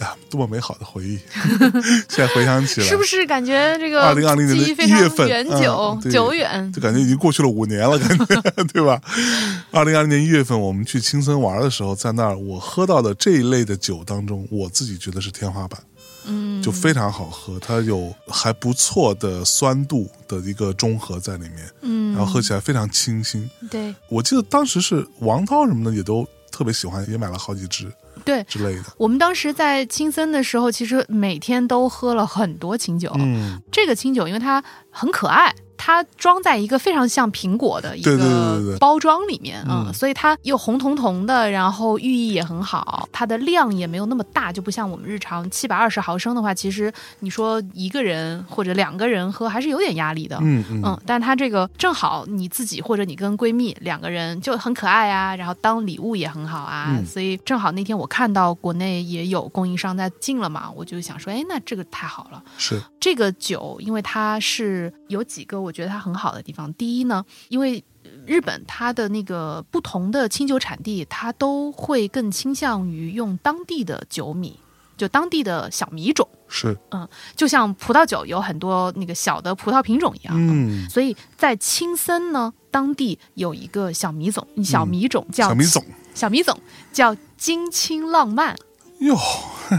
[0.00, 1.18] 哎呀，多么美好的回忆！
[2.08, 6.72] 现在回想起来，是不是感觉这个二零二零年的一月份远久、久远？
[6.72, 8.98] 就感觉已经过去了五年了，感觉 对吧？
[9.70, 15.78] 二零二零年一月份，我们去青森玩的时候，在那儿我喝到的这一类的酒当中，我自己觉得是天花板，
[16.24, 23.50] 嗯，就非常好喝，它有还不错的酸度的一个中和在里面，嗯，然后喝起来非常清新。
[23.70, 27.92] 对我记得当时是王涛什么的也都特别喜欢，也买了好几支
[28.24, 28.44] 对。
[28.44, 28.84] 之类的。
[28.98, 33.10] 我们当时在青森的时候，其实每天都喝了很多清酒。
[33.18, 39.90] 嗯，这个清酒因为它很可爱，它装在一个非常像苹果的一个包装里面，嗯。
[39.94, 50.36] 所以它又红彤彤的，然后寓意也很好，它的量也没有那么大，就不像我们日常七百二十毫升的话，其实你说一个人或者两个人喝还是有点压力的。
[50.42, 50.82] 嗯嗯。
[50.84, 57.06] 嗯，但它这个正好你自己或者你跟闺蜜两个人就很可爱啊，然后当礼物也很好啊，嗯。
[57.06, 62.42] 所以正好那天我看到国内也有供应商在进了嘛，我就想说，哎，那这个太好了。
[62.58, 62.78] 是。
[63.00, 66.72] 这个酒，因为它是有几个我觉得它很好的地方。
[66.74, 67.82] 第一呢，因为
[68.26, 74.58] 日本它的那个不同的清酒产地，它都会更倾向于用当地的酒米，
[74.96, 80.34] 就当地的小米种，是，嗯就像葡萄酒有很多那个小的葡萄品种一样。
[80.36, 85.84] 嗯，所以在青森呢，当地有一个小米种，小米种叫嗯小米种。
[86.12, 86.60] 小米种
[86.92, 88.54] 叫金青浪漫，
[89.00, 89.18] 哟，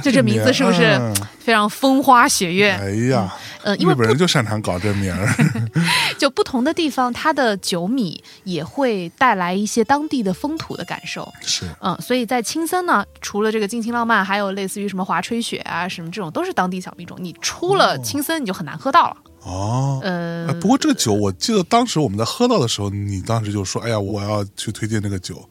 [0.03, 2.71] 就这名字是不是嗯非常风花雪月？
[2.71, 5.27] 哎呀，呃，因为本人就擅长搞这名儿。
[6.17, 11.27] 就不同的地方，它的酒米也会带来一些当地的风土的感受。
[11.41, 17.17] 是，嗯，所以在青森呢，除了这个尽情浪漫，还有类似于什么华吹雪啊，什么这种都是当地小米种。
[17.19, 19.17] 你出了青森，你就很难喝到了。
[19.43, 25.43] 哦，呃哎，不过这个酒，我记得当时我们在喝到的时候，你当时就说：“哎呀，我要去推荐这个酒。”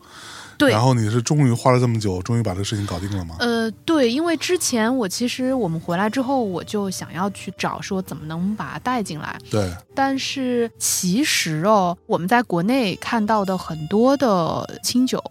[0.60, 0.70] 对。
[0.70, 3.34] 然后你是终于花了这么久，终于把这个事情搞定了吗？
[3.40, 15.22] 呃，对，因为之前我其实我们回来之后，我就想要去找说怎么能把它带进来，对，但是其实哦，我们在国内看到的很多的清酒，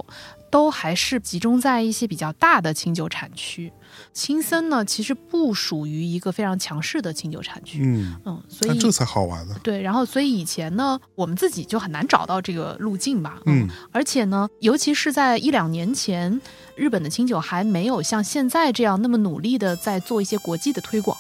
[0.51, 3.71] 都还是集中在一些比较大的清酒产区。
[4.13, 9.55] 青森呢，其实不属于一个非常强势的清酒产区，嗯，嗯，所以这才好玩呢。
[9.63, 16.39] 对，然后所以以前呢，我们自己就很难找到这个路径吧，嗯，而且呢，尤其是在一两年前，
[16.75, 21.17] 日本的清酒还没有像现在这样那么努力的在做一些国际的推广，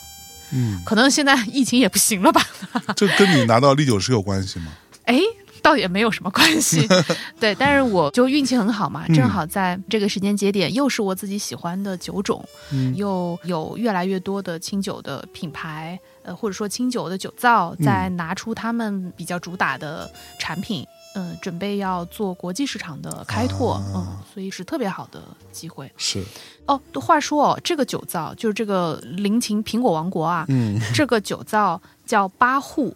[0.51, 2.41] 嗯，可能现在疫情也不行了吧，
[2.95, 4.71] 这跟你拿到历酒师有关系吗？
[5.05, 5.19] 哎，
[5.61, 6.87] 倒也没有什么关系。
[7.39, 20.85] 对，但是我就运气很好嘛，嗯正好在这个时间节点，又是我自己喜欢的酒种，嗯又有越来越多的清酒的品牌，呃，或者说清酒的酒造嗯在拿出他们比较主打的产品。
[21.15, 25.19] 嗯，准备要做国际市场的开拓，啊嗯，所以是特别好的
[25.51, 26.23] 机会是，
[26.67, 26.79] 哦。
[26.93, 32.95] 话说哦，这个酒造就是这个林琴苹果王国啊，嗯，这个酒造叫八户，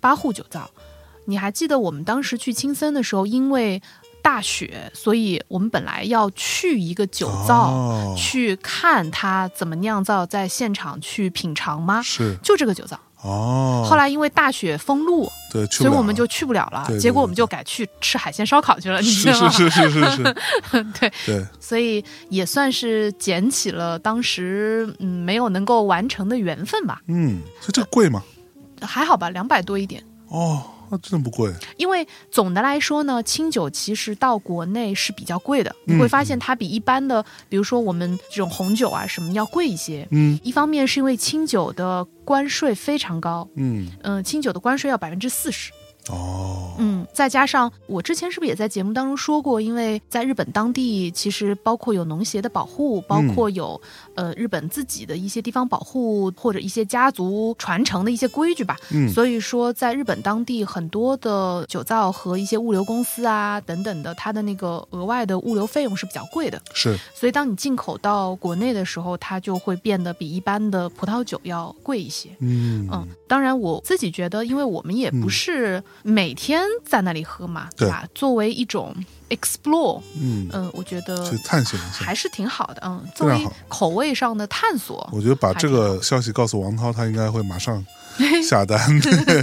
[0.00, 0.68] 八户酒造。
[1.24, 3.80] 你还记得我们当时去青森的时候，因为
[4.20, 12.02] 大雪，所以我们本来要去一个酒造、哦去看它怎么酿造，在现场去品尝吗？
[12.02, 12.98] 是就这个酒造。
[13.22, 13.86] 哦。
[13.88, 16.84] 后来因为大雪封路，对，所以我们就去不了了。
[16.86, 19.50] 对对结果我们就改去吃海鲜烧烤去了，你知道吗？
[19.50, 20.22] 是是是是是，
[21.00, 27.00] 对，对，所以也算是捡起了当时嗯没有能够完成的缘分吧。
[27.06, 28.22] 嗯，所以这个贵吗？
[28.80, 30.02] 还好吧，两百多一点。
[30.28, 31.50] 哦，啊，真的不贵。
[31.78, 35.96] 因为总的来说呢，清酒其实到国内是比较贵的，嗯。
[35.96, 40.06] 你会发现它比一般的，比如说我们这种红酒啊什么要贵一些。
[40.10, 40.38] 嗯。
[40.42, 45.72] 一方面是因为清酒的关税非常高，嗯，嗯、清酒的关税要百分之四十，
[46.08, 53.80] 哦，嗯，再加上我之前是不是也在节目当中说过，因为在日本当地，其实包括有农协的保护，包括有、
[54.14, 58.76] 呃日本自己的一些地方保护，或者一些家族传承的一些规矩吧。
[58.90, 66.60] 嗯所以说在日本当地很多的酒造和一些物流公司啊等等的，它的那个额外的物流费用是比较贵的。
[66.74, 72.30] 是，所以当你进口到国内的时候，它就会变得比一般的葡萄酒要贵一些。
[72.40, 78.06] 嗯嗯，当然我自己觉得，因为我们也不是每天在那里喝嘛，对吧？
[78.14, 78.94] 作为一种
[79.34, 82.14] explore，嗯，嗯、我觉得去探险一下还。
[82.14, 87.84] 是挺好的，嗯，作为口味上的探索，我觉得把这个消息告诉王涛，他应该会马上
[88.48, 88.78] 下单。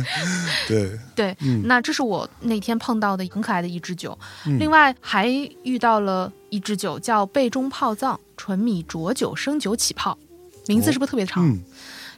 [0.67, 5.27] 对，对，嗯那这是我那天碰到的很可爱的一支酒，嗯另外还
[5.63, 10.17] 遇到了一支酒叫贝中泡藏纯米浊酒生酒起泡，
[10.67, 11.45] 名字是不是特别长？
[11.45, 11.59] 嗯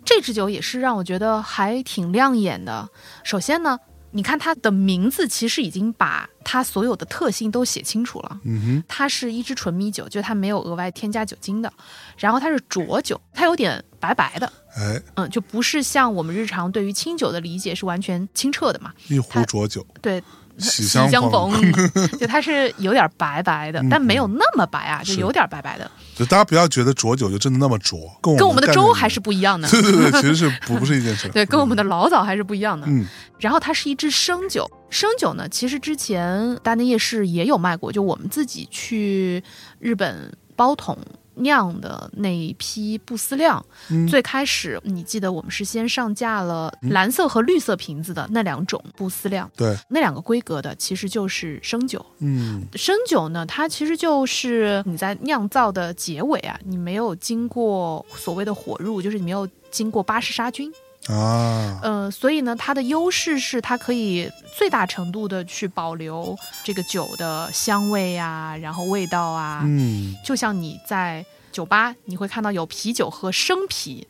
[0.04, 2.90] 这支酒也是让我觉得还挺亮眼的。
[3.24, 3.78] 首先呢，
[4.12, 8.39] 你看它的名字其实已经把它所有的特性都写清楚了。
[8.43, 11.71] 嗯哼它是一支纯米酒，就是它没有额外添加酒精的。
[12.17, 18.93] 然后它是浊酒，它有点白白的，哎，嗯，就不是像我们日常对于清酒的理解是完全清澈的嘛。
[19.08, 20.21] 一壶浊酒，对，
[20.62, 21.52] 喜相相逢，
[22.19, 29.67] 就它是有点白白的，嗯但没有那么白啊，就有点白白的，就大家不要觉得浊酒就真的那么浊，跟跟我们的粥还是不一样的。
[29.69, 31.28] 对对对，其实是 不不是一件事。
[31.30, 32.88] 对，跟我们的老早还是不一样的。
[32.88, 33.06] 嗯
[33.39, 39.43] 然后它是一支生酒，生酒呢，其实之前大内夜市也有卖过，就我们自己去
[39.80, 40.95] 日本包桶
[41.42, 44.08] 酿的那一批不思量，嗯。
[44.08, 52.06] 最开始你记得我们是先上架了蓝色和绿色瓶子的那两种不思量，对，那两个规格的其实就是生酒。
[52.20, 52.66] 嗯。
[52.76, 60.72] 生酒呢，它其实就是你在酿造的结尾啊，你没有经过所谓的火入，就是你没有经过巴氏杀菌。
[61.08, 70.16] 啊，呃，所以呢，它的优势是它可以最大程度的去保留这个酒的香味啊，然后味道啊，嗯。
[70.24, 74.08] 就像你在酒吧你会看到有啤酒和生啤，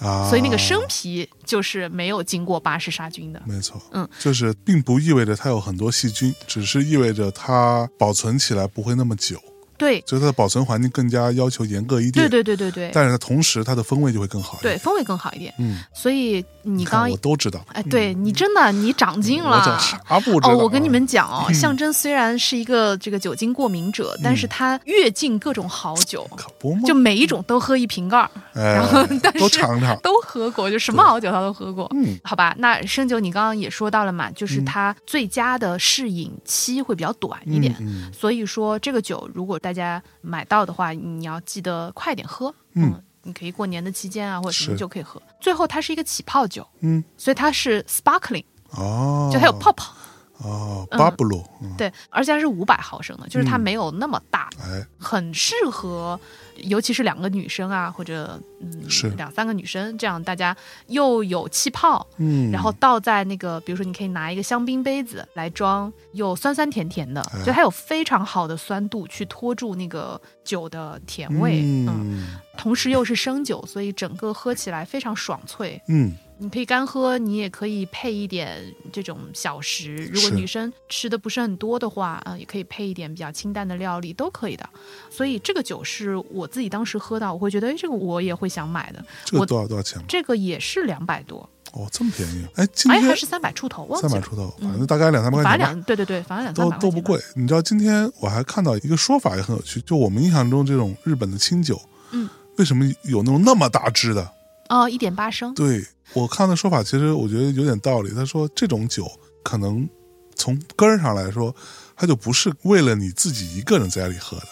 [0.00, 3.40] 啊，所以那个生啤就是没有经过巴氏杀菌的。
[3.46, 9.40] 没错，嗯，就是并不意味着它有很多细菌，只是意味着它保存起来不会那么久，
[9.76, 12.28] 对，所以它的保存环境更加要求严格一点。
[12.28, 14.74] 对对对对对，但是它同时它的风味就会更好一点。
[14.74, 15.52] 对，风味更好一点。
[15.58, 17.64] 嗯，所以你看刚我都知道。
[17.72, 19.62] 哎，对你真的你长进了。
[19.64, 20.52] 这啥不知道啊？
[20.52, 28.80] 哦，我跟你们讲哦，象征虽然是一个这个酒精过敏者，但是他阅尽各种好酒，可不嘛，就每一种都喝一瓶盖儿，哎，
[29.22, 29.98] 但是都尝尝。
[30.00, 31.90] 都喝过，就什么好酒他都喝过。
[31.94, 45.20] 嗯，好吧，那生酒你刚刚也说到了嘛，就是它最佳的适饮期会比较短一点，嗯所以说这个酒如果大家买到的话，你要记得快点喝，嗯你可以过年的期间啊或者什么是就可以喝。
[45.40, 49.94] 最后它是一个起泡酒，嗯，所以它是 sparkling，哦，就它有泡泡。
[50.38, 50.98] 哦，嗯。
[50.98, 53.60] 巴布鲁，嗯，对，而且它是五百毫升的，就是它嗯。
[53.60, 56.18] 没有那么大，哎，很适合，
[56.56, 59.08] 尤其是两个女生啊，或者嗯是。
[59.10, 60.56] 两三个女生，这样大家
[60.88, 67.44] 又有气泡，嗯，然后倒在那个，比如说你可以拿一个香槟杯子来装，又酸酸甜甜的，哎。
[67.44, 72.38] 就它有非常好的酸度去托住那个酒的甜味，嗯，嗯。
[72.56, 75.80] 同时又是生酒，所以整个喝起来非常爽脆。
[75.88, 78.60] 嗯，你可以干喝，你也可以配一点
[78.92, 79.94] 这种小食。
[80.12, 84.68] 如果女生吃的不是很多的话，啊、也可以配一点比较清淡的料理，都可以的。
[85.10, 89.04] 所以这个酒是我自己当时喝到，我会觉得，哎，这个我也会想买的。
[89.24, 90.02] 这个多少多少钱？
[90.08, 92.44] 这个也是两百多，哦，这么便宜？
[92.56, 94.10] 哎，今哎，还天是三百出头，忘记了。
[94.10, 95.50] 三百出头，反正大概两三百块钱。
[95.50, 104.32] 反正两，对对对，反正两三都百都不贵，你知道今天我还看到一个说法也很有趣，就我们印象中这种日本的清酒，嗯，为什么有那种那么大支的？
[104.68, 108.10] 哦，一点八升，对我看的说法，其实我觉得有点道理。
[108.14, 109.10] 他说这种酒
[109.42, 109.88] 可能
[110.36, 111.54] 从根儿上来说，
[111.96, 114.46] 它就不是为了你自己一个人在家里喝的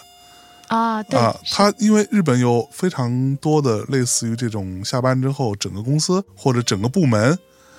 [0.69, 1.37] 啊，对，啊。
[1.51, 7.37] 它因为日本有非常多的类似于这种下班之后整个公司或者整个部门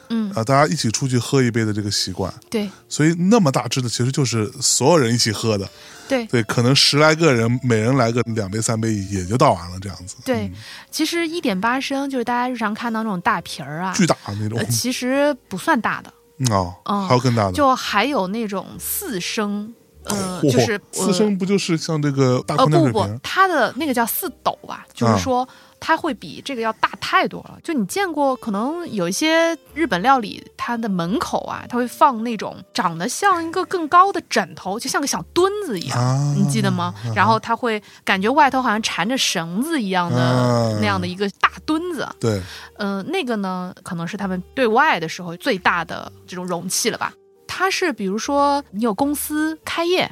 [0.08, 2.68] 嗯，啊，大家一起出去喝一杯的这个习惯，对。
[2.88, 5.68] 所以那么大支的其实就是所有人一起喝的。
[6.08, 6.26] 对。
[6.26, 10.16] 对，可能十来个人，每人来个两杯三杯也就倒完了，这样子。
[10.24, 10.52] 对嗯，
[10.90, 14.58] 其实一点八升就是大家日常看到那种大瓶儿啊，巨大那种。
[14.58, 17.08] 呃，其实不算大的，嗯哦，嗯。
[17.08, 17.52] 还有更大的。
[17.52, 19.72] 就还有那种四升，
[20.04, 25.18] 呃，嚯就是四升不就是像这个大不不它的那个叫四斗吧，就是啊。
[25.18, 25.48] 说
[25.86, 27.58] 它会比这个要大太多了。
[27.62, 36.94] 就你见过，可能有一些日本料理，它的门口啊，它会放那种长得像一个更高的枕头，就像个小墩子一样，啊你记得吗？
[37.14, 42.08] 然后它会感觉外头好像缠着绳子一样的、啊那样的一个大墩子。
[42.18, 42.40] 对，
[42.78, 47.12] 嗯、那个呢，可能是他们对外的时候最大的这种容器了吧。
[47.46, 50.10] 它是比如说你有公司开业，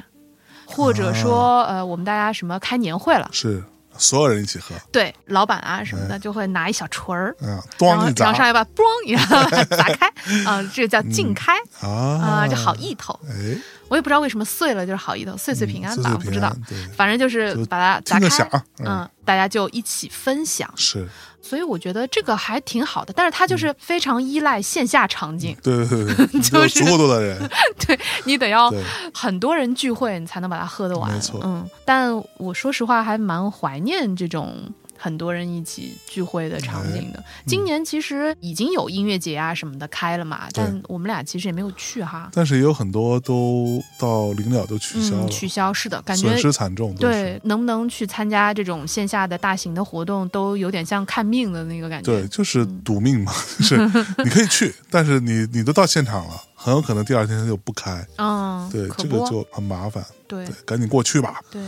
[0.65, 3.63] 或者说、呃我们大家什么开年会了，是
[4.03, 7.33] 所有人一起喝，对，老板啊什么的就会拿一小锤儿。
[7.41, 8.43] 嗯，然后上砸。
[8.43, 9.23] 来把嘣一下
[9.75, 10.07] 砸开，
[10.45, 13.17] 啊、这个叫敬开啊、啊，就好意头。
[13.29, 13.57] 哎，
[13.93, 16.51] 我也不知道为什么碎了就是好意头，岁岁平安吧，岁岁我不知道
[16.97, 20.67] 反正就是把它打开听个响，嗯嗯，大家就一起分享。
[20.75, 21.07] 是
[21.43, 27.49] 所以我觉得这个还挺好的，但是它就是非常依赖线下场景，对对对对，你得 有足够多的人，
[27.85, 28.73] 对你得要，
[29.13, 31.11] 很多人聚会，你才能把它喝得完。
[31.13, 34.57] 没错嗯，但我说实话，还蛮怀念这种
[35.03, 37.23] 很多人一起聚会的场景哎的。
[37.45, 40.63] 今年其实已经有音乐节啊什么的开了嘛，对。
[40.63, 42.29] 但我们俩其实也没有去哈。
[42.33, 52.09] 但是也有很多都到临了都取消取消是的，感觉损失惨重，对，能不能去参加这种线下的大型的活动，都有点像看命的那个感觉。
[52.09, 52.81] 对，就是嗯。
[52.85, 53.77] 赌命嘛， 就是
[54.23, 60.45] 你可以去，但是你你都到现场了，很有可能第二天它就不开，嗯，对，这个就很麻烦，对。
[60.45, 61.61] 对，赶紧过去吧，对。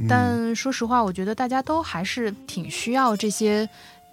[0.00, 3.68] 嗯但说实话，我觉得大家都还是挺需要这些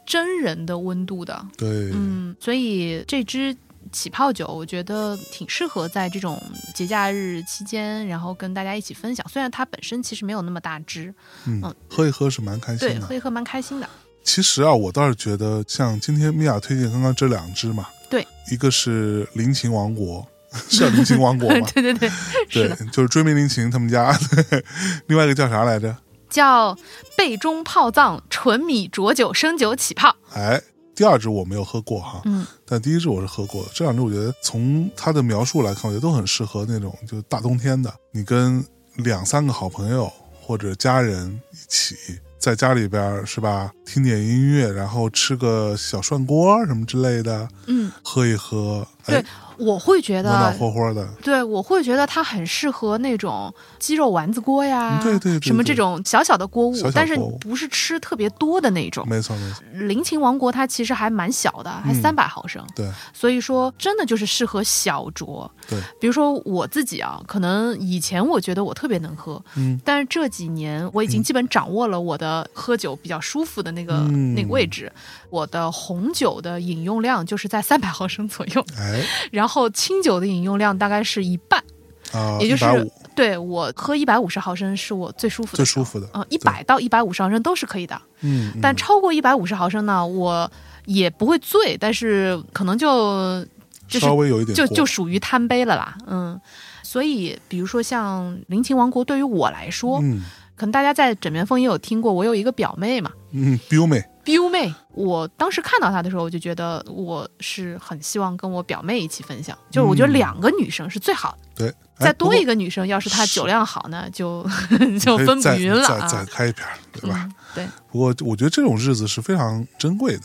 [0.05, 1.45] 真人的温度的。
[1.57, 3.55] 对，嗯，所以这支
[3.91, 6.41] 起泡酒，我觉得挺适合在这种
[6.75, 9.25] 节假日期间，然后跟大家一起分享。
[9.29, 11.13] 虽然它本身其实没有那么大支，
[11.45, 12.95] 嗯嗯，喝一喝是蛮开，心的。
[12.95, 13.89] 对喝一喝蛮开心的。
[14.23, 20.27] 其实啊，我倒是觉得，像今天米娅推荐刚刚这两支嘛，对，一个是林琴王国，是
[20.69, 21.67] 叫林琴王国吗？
[21.73, 22.09] 对对对，
[22.49, 24.11] 是对的，，就是追名林琴他们家。
[24.31, 24.63] 对
[25.07, 25.95] 另外一个叫啥来着？
[26.29, 26.77] 叫
[27.15, 30.13] 贝中泡藏纯米浊酒生酒起泡。
[30.33, 30.61] 哎，
[30.93, 33.69] 第二支我没有喝过哈，嗯，但第一支我是喝过的。
[33.73, 38.63] 这两支我觉得从它的描述来看，我觉得都很适合那种就大冬天的，你跟
[38.97, 41.95] 两三个好朋友或者家人一起
[42.37, 49.25] 在家里边是吧，听点音乐，然后吃个小涮锅什么之类的，嗯，喝一喝，对哎，
[49.57, 50.59] 我会觉暖暖得。
[50.59, 55.47] 和和的，对，我会觉得它很适合那种鸡肉丸子锅呀，嗯对对对对。
[55.47, 59.07] 什么这种小小的锅物，小小但是不是吃特别多的那种。
[59.07, 62.01] 没错没错，林琴王国它其实还蛮小的，还嗯。
[62.01, 62.87] 三百毫升，对。
[63.13, 65.49] 所以说真的就是适合小酌。
[65.67, 74.35] 对，比如说我自己啊，可能以前我觉得我特别能喝，嗯，但是这几年我已经基本掌握了我的喝酒比较舒服的那个、嗯。
[74.35, 74.91] 那个位置。
[75.29, 78.96] 我的红酒的饮用量就是在三百毫升左右，哎
[79.31, 81.63] 然后清酒的饮用量大概是一半，
[82.11, 87.99] 啊，也就是150对我喝一百五十毫升是我最舒服的，最舒服的，嗯，一百到一百五十毫升都是可以的。
[88.21, 88.59] 嗯，嗯。
[88.61, 90.49] 但超过一百五十毫升呢，我
[90.85, 93.43] 也不会醉，但是可能就
[93.87, 96.39] 就是稍微有一点就就属于贪杯了啦，嗯。
[96.83, 100.21] 所以，比如说像林琴王国，对于我来说，嗯。
[100.55, 104.73] 可能大家在枕边风也有听过，我有一个表妹嘛，嗯，彪妹，彪妹。
[104.93, 114.45] 我当时看到她的时候，我就觉得我是很希望跟我表妹一起分享，就是我觉得嗯两个女生是最好的，对，再多一个个女生，要是她酒量好呢，就
[114.99, 116.25] 就分不匀了再再啊。
[116.29, 117.23] 开一瓶儿，对吧？
[117.23, 120.23] 嗯，对，不过我觉得这种日子是非常珍贵的，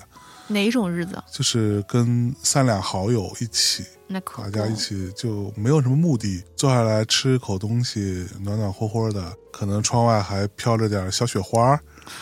[0.48, 1.22] 哪一种日子？
[1.30, 11.78] 就是跟三两好友一起，那可大家一起就没有什么目的，坐下来吃口东西，暖暖和和的，可能窗外还飘着点小雪花，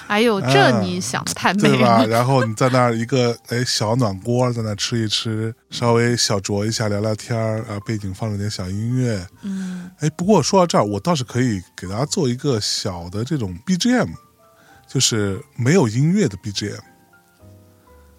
[0.06, 1.98] 哎呦，啊这你想的太美对吧？
[2.02, 2.06] 了。
[2.06, 9.24] 然后你在那儿一个哎小暖锅，在那吃一吃，稍微小酌一下，聊聊天儿啊，背景放着点小音乐。
[9.42, 14.08] 嗯，哎，不过说到这儿，我倒是可以给大家做一个小的这种 BGM，
[14.88, 16.78] 就是没有音乐的 BGM，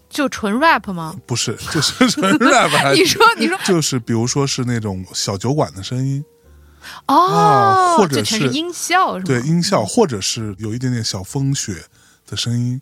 [0.10, 1.16] 就纯 rap 吗？
[1.26, 6.24] 不是，就是纯 rap，还 你说，你说就是比如说是那种小酒馆的声音，
[7.08, 9.20] 哦，啊或者是是音效？
[9.20, 11.86] 对音效，或者是有一点点小风雪
[12.28, 12.82] 的声音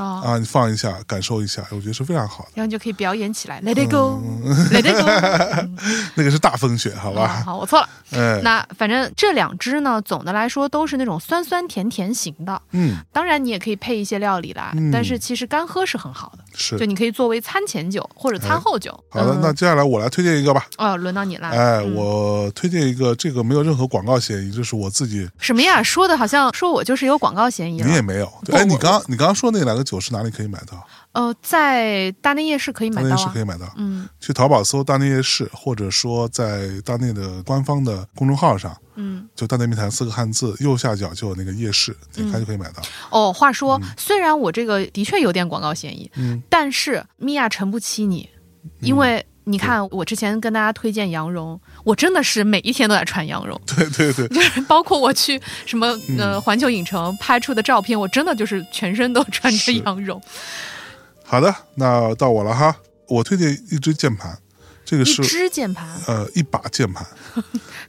[0.00, 2.50] 哦，啊，你放一下，感受一下，我觉得是非常好的。
[2.54, 5.68] 然后你就可以表演起来，Let it go，Let it go。
[6.14, 7.42] 那个是大风雪，好啊吧？
[7.44, 7.88] 好，我错了。
[8.12, 12.60] 哎，那反正这两支呢，总的来说都是那种酸酸甜甜型的。
[12.72, 18.90] 嗯，当然，你也可以配一些料理啦，嗯但是其实干喝是很好的，是就你可以作为餐前酒或者餐后酒。
[19.10, 19.34] 好的。
[19.34, 20.66] 嗯那接下来我来推荐一个吧。
[20.76, 21.48] 哦，轮到你了。
[21.48, 25.82] 哎，嗯我推荐一个，这个没有任何广告嫌疑，就是我自己，什么呀？
[25.82, 27.86] 说的好像说我就是有广告嫌疑了。
[27.86, 28.30] 你也没有。
[28.52, 30.86] 哎，你刚你刚刚说那两个酒是哪里可以买到？
[31.12, 33.40] 呃，在大内夜市可以买到啊大内夜市可。
[33.40, 33.72] 以买到。
[33.76, 39.28] 嗯去淘宝搜大内夜市，或者说在大内的官方的公众号上，嗯。
[39.34, 42.82] 就大内密谈四个汉字，右下角就有那个夜市，点开就可以买到。
[43.10, 48.28] 哦，话说，虽然我这个的确有点广告嫌疑，嗯，但是米娅诚不欺你，
[48.80, 60.20] 因为你看我之前跟大家推荐羊绒，我真的是每一天都在穿羊绒，对对对， 就是包括我去什么嗯呃环球影城拍出的照片，我真的就是全身都穿着羊绒，
[61.24, 62.76] 好的，那到我了哈。
[63.08, 64.38] 我推荐一支键盘，
[64.84, 67.04] 这个一是支键盘，呃一把键盘，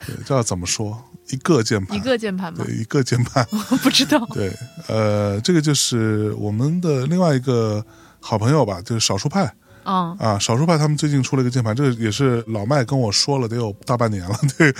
[0.05, 0.99] 对，这要怎么说？
[1.30, 2.76] 一个键盘，一个键盘吗对？
[2.76, 4.20] 一个键盘， 我不知道。
[4.34, 4.51] 对，
[4.88, 7.86] 呃，这个就是我们的另外一个
[8.20, 9.53] 好朋友吧，就是少数派
[9.86, 10.39] 嗯，啊。
[10.39, 14.38] 少数派他们最近出了一个键盘，这个也是老麦跟我说了，得有大半年了。
[14.57, 14.73] 对，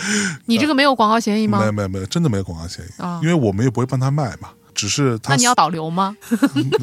[0.46, 1.60] 你这个没有广告嫌疑吗？
[1.60, 4.50] 没有没有没有，真的没有广告嫌疑，啊因为我们也不会帮他卖嘛。
[4.74, 6.16] 只是他那你要保留吗？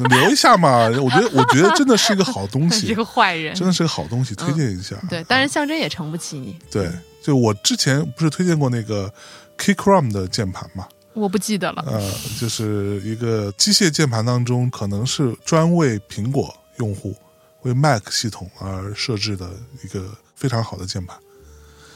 [0.09, 0.85] 留一下嘛？
[1.01, 3.53] 我觉得，我觉得真的是一个好东 你这，个坏人。
[3.55, 4.95] 真的是个好东西，推荐一下。
[5.09, 6.87] 对，但是象征也诚不起你，对，
[7.21, 9.11] 就我之前不是推荐过那个
[9.57, 10.87] Keychrom 的键盘嘛？
[11.13, 11.83] 我不记得了。
[11.87, 11.99] 呃，
[12.39, 17.15] 就是一个机械键盘当中，可能是专为苹果用户、
[17.63, 19.49] 为 Mac 系统而设置的
[19.83, 21.17] 一个非常好的键盘。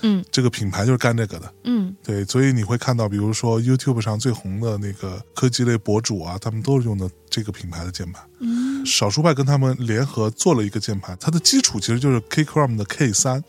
[0.01, 0.23] 嗯。
[0.31, 1.95] 这个品牌就是干这个的，嗯。
[2.03, 8.23] 对，所以你会看到，比如说 YouTube 上最红的那个科技类博主啊，他们都是用的这个品牌的键盘。
[8.39, 8.85] 嗯。
[8.85, 13.41] 少数派跟他们联合做了一个键盘，它的基础其实就是 Keychron 的 K 三，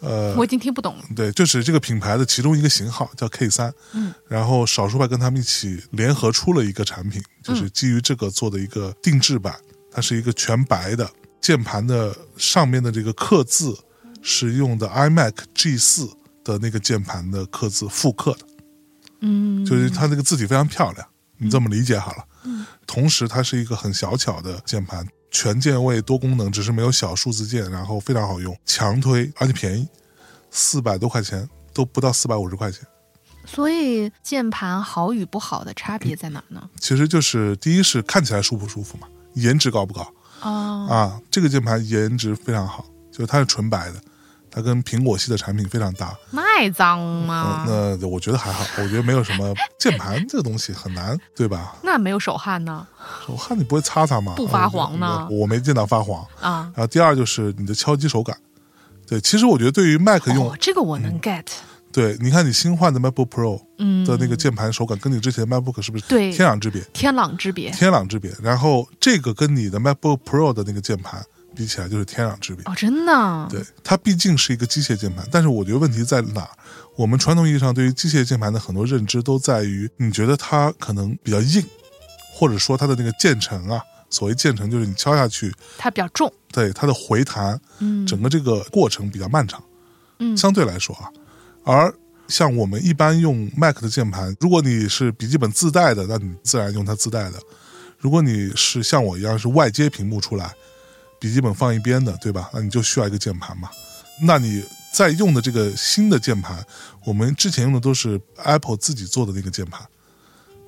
[0.00, 1.04] 呃，我已经听不懂了。
[1.14, 9.54] 对，就是这个品牌的其中一个型号叫 K 三，嗯，然后少数派跟他们一起联合出了一个产品，嗯就是基于这个做的一个定制版，
[9.90, 11.06] 它是一个全白的
[11.44, 13.78] 键盘的上面的这个刻字
[14.22, 16.08] 是用的 iMac G 四
[16.42, 18.46] 的那个键盘的刻字复刻的，
[19.20, 22.24] 嗯，就是它那个字体非常漂亮，你这么理解好了。
[22.44, 29.86] 嗯，同时它是一个很小巧的键盘，全键位多功能，只是没有小数字键，然后非常好用，强推而且便宜，
[30.50, 32.80] 四百多块钱都不到四百五十块钱。
[33.44, 36.70] 所以键盘好与不好的差别在哪儿呢？
[36.80, 40.10] 其实就是第一是看起来舒不舒服嘛，颜值高不高
[40.44, 41.20] 哦，啊？
[41.30, 44.00] 这个键盘颜值非常好，就是它是纯白的，
[44.50, 46.14] 它跟苹果系的产品非常搭。
[46.30, 47.64] 那脏吗？
[47.68, 51.74] 嗯，那我觉得还好，我觉得没有什么键盘这个东西很难，对吧？
[51.82, 52.86] 那没有手汗呢？
[53.26, 54.34] 手汗你不会擦擦吗？
[54.36, 56.22] 不发黄呢我我没见到发黄。
[56.40, 58.36] 啊，然后第二就是你的敲击手感，
[59.06, 61.44] 对，其实我觉得对于 Mac 用，哦，这个我能 get。
[61.94, 66.82] 对，你看你新换的 MacBook Pro 嗯的那个键盘手感，跟你之前 MacBook 是不是对天壤之别？
[66.92, 68.34] 天壤之别天壤之别。
[68.42, 71.24] 然后这个跟你的 MacBook Pro 的那个键盘
[71.54, 72.64] 比起来，就是天壤之别。
[72.64, 73.46] 哦，真的。
[73.48, 76.50] 对，它毕竟是一个机械键盘，但是我觉得问题在哪儿？
[76.96, 81.64] 我们传统意义上对于机械键盘的很多认知都在于，你觉得它可能比较硬，
[82.32, 83.80] 或者说它的那个键程啊，
[84.10, 86.32] 所谓键程就是你敲下去，它比较重。
[86.50, 89.62] 对它的回弹，嗯整个这个过程比较漫长。
[90.18, 91.10] 嗯相对来说啊，
[91.64, 91.92] 而
[92.28, 97.38] 像我们一般用 Mac 的键盘，如果你是笔记本自带的，那你自然用它自带的；
[97.98, 100.54] 如果你是像我一样是外接屏幕出来，
[101.18, 102.50] 笔记本放一边的，对吧？
[102.52, 103.68] 那你就需要一个键盘嘛。
[104.22, 106.64] 那你在用的这个新的键盘，
[107.04, 109.80] 我们之前用的都是 Apple 自己做的那个键盘，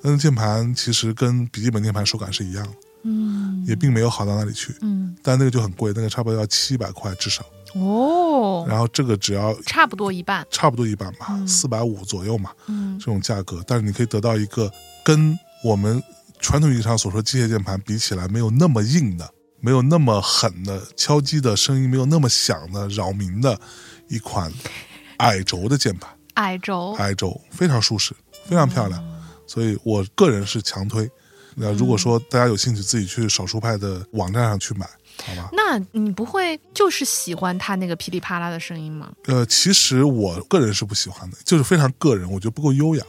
[0.01, 2.73] 那个键盘其实跟笔记本键盘手感是一样的，
[3.03, 4.75] 嗯也并没有好到哪里去。
[4.81, 7.45] 嗯，但那个就很贵，那个差不多要七百块至少。
[7.75, 10.45] 哦，然后这个只要差不多一半。
[10.49, 14.71] 差不多一半吧，四百五左右嘛，嗯这种价格，但是你可以得到一个
[15.03, 16.01] 跟我们
[16.39, 23.59] 传统意义上所说机械键盘比起来没有那么硬的，没有那么狠的敲击的声音，没有那么响的扰民的
[24.07, 24.51] 一款
[25.17, 26.93] 矮轴的键盘，矮轴。
[26.99, 28.15] 矮轴非常舒适，
[28.45, 29.03] 非常漂亮，
[29.45, 31.09] 所以我个人是强推。
[31.55, 34.87] 那如果说大家有兴趣，自己去少数派的网站上去买，
[35.25, 35.49] 好吧？
[35.53, 39.11] 那你不会就是喜欢它那个噼里啪啦的声音吗？
[39.25, 43.03] 呃，其实我个人是不喜欢的，就是非常个人，我觉得不够优雅。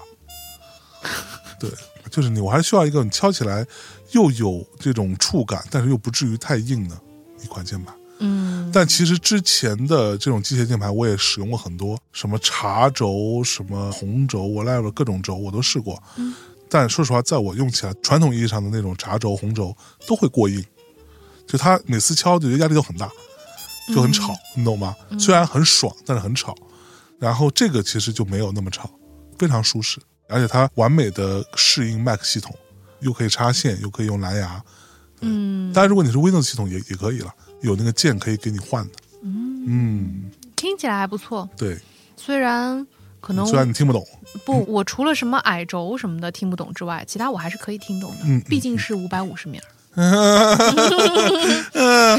[1.60, 1.70] 对，
[2.10, 3.66] 就是你，我还需要一个你敲起来
[4.12, 6.98] 又有这种触感，但是又不至于太硬的
[7.42, 7.94] 一款键盘。
[8.20, 16.02] 嗯但其实之前的这种机械键盘我也使用过很多，什么茶轴、什么红轴，whatever 各种轴我都试过。
[16.16, 16.34] 嗯
[16.70, 19.74] 但说实话，在我用起来，传统意义上的那种茶轴、红轴
[20.06, 20.62] 都会过硬，
[21.48, 23.10] 就他每次敲就觉得压力都很大，
[23.88, 24.94] 就很吵，你懂吗？
[25.18, 26.54] 虽然很爽，但是很吵。
[27.18, 28.88] 然后这个其实就没有那么吵，
[29.38, 32.54] 非常舒适，而且它完美的适应 Mac 系统，
[33.00, 34.62] 又可以插线，又可以用蓝牙。
[35.22, 38.92] 嗯，当然，如果你是 Windows 系统也也可以了，有那个键可以给你换的。
[39.22, 41.48] 嗯，听起来还不错。
[41.56, 41.76] 对，
[42.16, 42.86] 虽然
[43.20, 44.06] 可能虽然你听不懂，
[44.44, 48.18] 不，我除了什么矮轴什么的听不懂之外，其他我还是可以听懂的。
[48.26, 49.60] 嗯嗯毕竟是五百五十秒。
[49.60, 49.77] 嗯，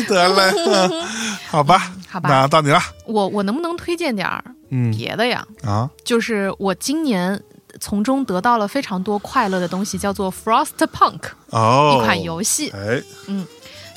[0.08, 1.04] 得嘞，嗯
[1.50, 2.30] 好吧，好吧。
[2.30, 2.80] 那到你了。
[3.06, 4.92] 我我能不能推荐点儿嗯。
[4.96, 5.46] 别的呀？
[5.64, 7.42] 啊，就是我今年
[7.80, 11.20] 从中得到了非常多快乐的东西，叫做 Frostpunk
[11.52, 12.70] 哦，一款游戏。
[12.72, 13.46] 哎，嗯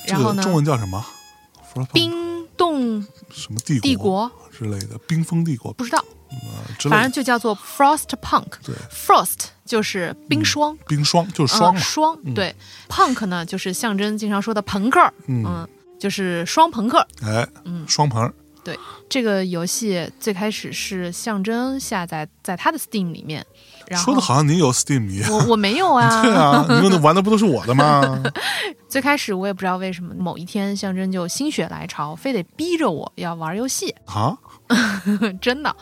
[0.07, 1.03] 然后呢中，文叫什么？
[1.91, 4.31] 冰冻什么帝国帝国。
[4.55, 5.73] 之类的，冰封帝国。
[5.73, 6.03] 不知道，
[6.89, 8.45] 反正，就叫做 Frostpunk。
[8.63, 12.55] 对，Frost 就是冰霜，冰霜就是嗯霜嘛，霜对
[12.89, 15.67] ，Punk 呢就是象征经常说的朋克，嗯，嗯，
[15.99, 17.05] 就是双朋克。
[17.21, 18.31] 哎，嗯双朋。
[18.63, 18.79] 对，
[19.09, 23.45] 这个游戏最开始是象征下载在他的 Steam 里面，
[23.87, 25.29] 然后说的好像你有 Steam 一样。
[25.29, 28.23] 我我没有啊， 对啊，你用的玩的不都是我的吗？
[28.87, 34.37] 最开始我也不知道为什么，某一天象征就心血来潮，非得逼着我要玩游戏，啊，
[35.41, 35.75] 真的。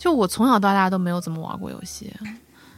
[0.00, 2.10] 就我从小到大都没有怎么玩过游戏，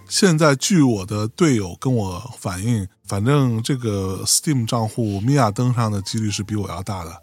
[0.08, 7.22] 现在据我的队友跟我反映，反正这个 Steam 账户米娅登上的几率是比我要大的，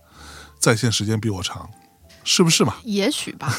[0.58, 1.70] 在线时间比我长，
[2.24, 2.76] 是不是嘛？
[2.86, 3.54] 也许吧，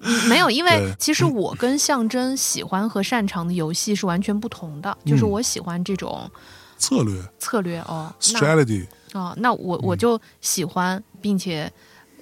[0.00, 6.28] 嗯 没有，因为其实我跟象征喜欢和擅长的游戏是完全不同的，就是嗯我喜欢这种
[6.78, 7.22] 策略。
[7.38, 11.70] 策略哦，strategy，哦，那我我就喜欢，并且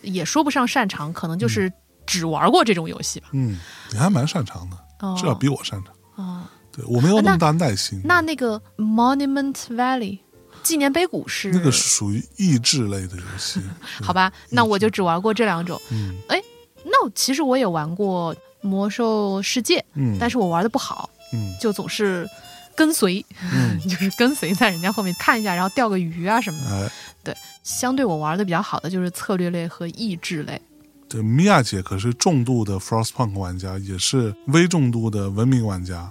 [0.02, 1.72] 也说不上擅长，可能就是
[2.08, 3.28] 只玩过这种游戏吧。
[3.32, 3.58] 嗯，
[3.92, 5.94] 你还蛮擅长的，哦，至少比我擅长。
[6.16, 6.42] 哦，
[6.72, 8.00] 对我没有那么大耐心。
[8.02, 10.18] 那那个 Monument Valley
[10.62, 13.60] 纪念碑谷是那个是属于益智类的游戏，
[14.02, 14.32] 好吧？
[14.50, 15.80] 那我就只玩过这两种。
[15.92, 16.42] 嗯哎，
[16.84, 22.28] 那其实我也玩过魔兽世界，嗯，但是我玩的不好，嗯就总是
[22.74, 26.90] 跟随，嗯， 就是跟随在人家后面看一下，然后钓个鱼啊什么的。
[27.32, 30.60] 哎，相对我玩的比较好的就是策略类和益智类。
[31.08, 36.10] 对，米娅姐可是重度的 Frostpunk 玩家，也是微重度的文明玩家，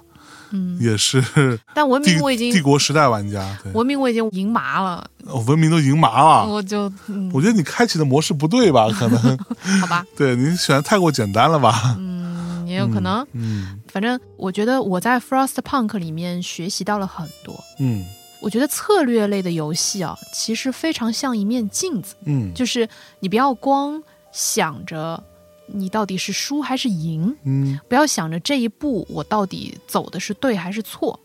[0.52, 1.24] 嗯，也是
[1.76, 6.48] 但文明我已经帝国时代玩家，对，文明我已经赢麻了，哦文明都赢麻了。
[6.52, 8.89] 我就嗯，我觉得你开启的模式不对吧？
[8.91, 9.38] 可能
[9.82, 11.95] 好吧， 对你选的太过简单了吧？
[12.00, 13.26] 嗯，也有可能。
[13.34, 17.56] 嗯反正我觉得我在 Frostpunk 里面学习到了很多。
[17.80, 18.06] 嗯
[18.39, 22.88] 我觉得策略类的游戏啊，其实非常像一面镜子，嗯就是
[23.20, 24.02] 你不要光
[24.32, 25.24] 想着
[25.68, 31.20] 你到底是输还是赢，嗯不要想着这一步我到底走的是对还是错。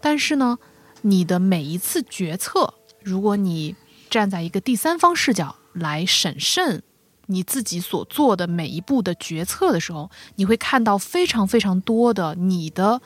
[0.00, 0.58] 但是呢，
[1.02, 3.76] 你的每一次决策，如果你
[4.10, 6.82] 站在一个第三方视角来审慎
[7.26, 13.00] 你自己所做的每一步的决策的时候，你会看到非常非常多的你的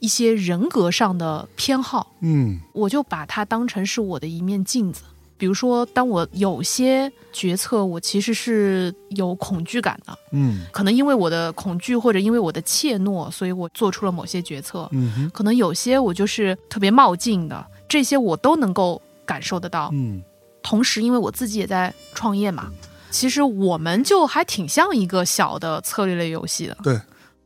[0.00, 2.14] 一些人格上的偏好。
[2.20, 5.02] 嗯我就把它当成是我的一面镜子。
[5.40, 14.86] 比如说，当我有些决策，我其实是有恐惧感的，嗯可能因为我的恐惧或者因为我的怯懦，所以我做出了某些决策。
[14.92, 19.88] 嗯哼可能有些我就是特别冒进的，这些我都能够感受得到。
[19.94, 20.22] 嗯
[20.62, 22.70] 同时，因为我自己也在创业嘛，
[23.10, 26.76] 其实我们就还挺像一个小的策略类游戏的。
[26.82, 27.00] 对，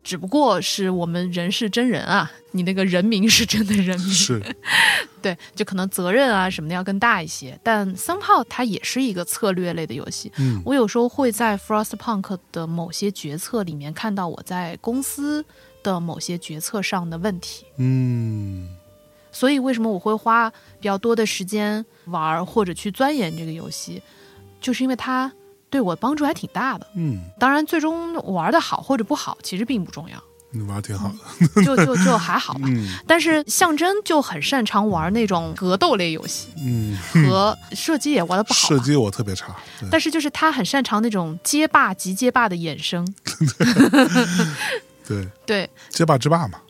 [0.05, 4.41] 只不过是我们人是真人啊，你那个人名是真的人名，是
[5.23, 7.59] 对，就可能责任啊什么的要更大一些。
[7.63, 10.31] 但 somehow 它也是一个策略类的游戏。
[10.37, 15.43] 嗯我有时候会在 Frostpunk 的某些决策里面看到我在公司
[15.83, 18.69] 的某些决策上的问题，嗯
[19.33, 20.49] 所以为什么我会花
[20.79, 24.03] 比较多的时间玩儿或者去钻研这个游戏，
[24.61, 25.33] 就是因为它
[25.75, 26.87] 对我帮助还挺大的。
[26.95, 30.17] 嗯，当然，最终玩的好或者不好其实并不重要，
[30.53, 31.11] 你玩的挺好
[31.57, 32.61] 的，就就就还好吧。
[32.67, 36.97] 嗯但是象征就很擅长玩那种格斗类游戏，嗯，
[37.27, 38.69] 和射击也玩的不好。
[38.69, 39.53] 射击我特别差，
[39.91, 43.05] 但是就是他很擅长那种街霸及街霸的衍生，
[45.05, 46.61] 对，对街霸之霸嘛，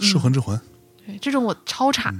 [0.00, 0.60] 噬魂之魂，
[1.06, 2.14] 对，这种我超差。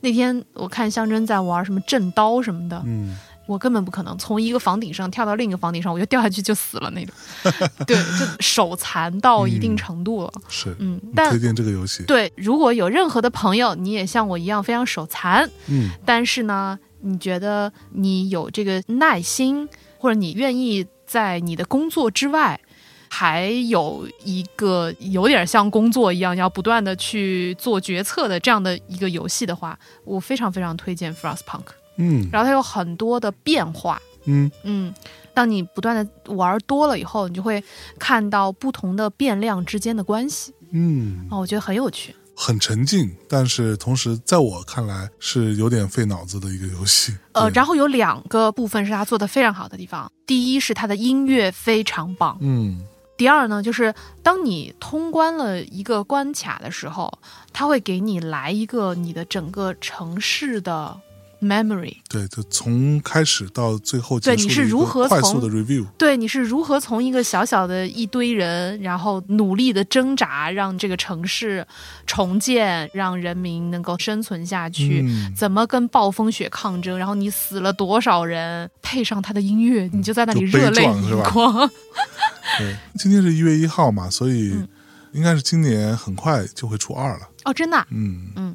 [0.00, 3.16] 那天我看象征在玩什么震刀什么的，嗯
[3.46, 7.14] 我根本不可能从一个房顶上跳到另一个房顶上，我就掉下去就死了那种。
[7.86, 10.32] 对，就手残到一定程度了。
[10.48, 19.68] 是，嗯，但推荐这个游戏，对，如果有任何的朋友，你也像我一样非常手残，嗯但是呢，你觉得你有这个耐心，
[19.98, 22.60] 或者你愿意在你的工作之外，
[23.08, 31.64] 还有一个有点像工作一样要不断的去做决策的这样的一个游戏的话，我非常非常推荐 Frostpunk。
[32.02, 32.28] 嗯。
[32.32, 34.50] 然后它有很多的变化，嗯。
[34.64, 34.92] 嗯，
[35.32, 37.62] 当你不断的玩多了以后，你就会
[37.98, 40.52] 看到不同的变量之间的关系。
[40.72, 42.14] 嗯，啊、我觉得很有趣。
[42.34, 50.10] 很沉浸，但是同时在我看来是有点费脑子的一个游戏，呃，然后有两个部分是它做的非常好的地方。
[50.26, 52.82] 第一是它的音乐非常棒，嗯。
[53.18, 57.12] 第二呢，就是当你通关了一个关卡的时候，
[57.52, 60.98] 他会给你来一个你的整个城市的
[61.42, 61.96] memory。
[62.08, 71.66] 对，就从开始到最后结束对你是如何快速的从 review，对，你是如何从一个小小的一堆人，然后努力的挣扎，让这个城市
[72.06, 75.02] 重建，让人民能够生存下去？
[75.04, 76.96] 嗯怎么跟暴风雪抗争？
[76.96, 78.70] 然后你死了多少人？
[78.82, 81.68] 配上他的音乐，你就在那里热泪盈眶。
[82.58, 84.68] 对，今天是一月一号嘛，所以嗯
[85.12, 87.20] 应该是今年很快就会出二了。
[87.44, 88.54] 哦，真的啊、嗯嗯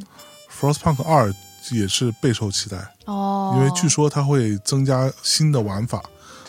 [0.51, 1.33] ，Frostpunk 二
[1.75, 6.01] 也是备受期待，哦，因为据说它会增加新的玩法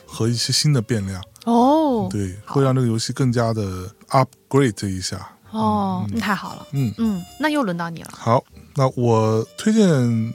[0.07, 5.31] 和一些新的变量，哦对，会让这个游戏更加的 upgrade 一下。
[5.51, 6.67] 哦，那太好了。
[6.73, 8.11] 嗯，嗯，那又轮到你了。
[8.13, 8.45] 好，
[8.77, 9.89] 那我推荐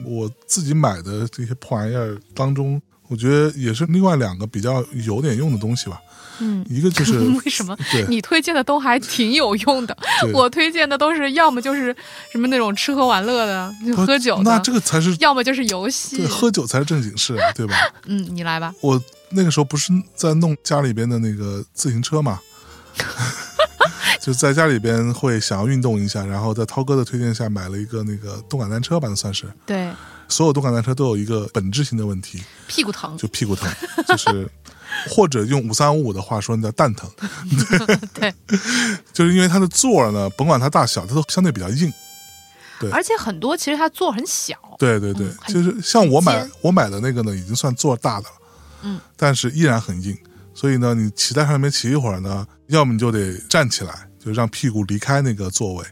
[0.04, 6.00] 我自己买的这些破玩意儿当中，我觉得也是另外两个比较有点用的东西吧。
[6.40, 7.76] 嗯，一个就是 为什么
[8.08, 9.96] 你推荐的都还挺有用的？
[10.32, 11.94] 我推荐的都是要么就是
[12.30, 16.26] 什么那种吃喝玩乐的，就喝酒的，那这个才是要么就是游戏对。
[16.26, 17.74] 喝酒才是正经事，对吧？
[18.06, 18.74] 嗯，你来吧。
[18.80, 22.40] 我那个时候不是在弄家里边的那个自行车嘛，
[24.20, 29.90] 就在家里边会想要运动一下，然后在涛哥的推荐下买了一个那个动感单车吧，算是对，
[30.28, 33.16] 所有动感单车都有一个本质性的问题，屁股疼。
[33.16, 33.70] 就屁股疼，
[34.06, 34.48] 就是
[35.08, 37.10] 或者用五三五五的话说，那叫蛋疼，
[38.14, 38.32] 对，
[39.12, 41.92] 就是因为它的座儿呢，甭管它大小，它都相对比较硬。
[42.80, 42.90] 对。
[42.90, 44.54] 而且很多其实它座很小。
[44.78, 48.34] 对对对，嗯就是像我买我买的那个呢，已经算座大的了，
[48.82, 50.16] 嗯，但是依然很硬，
[50.52, 55.84] 所以呢，你骑在上面骑一会儿呢，要么你就得站起来，就让屁股离开那个座位，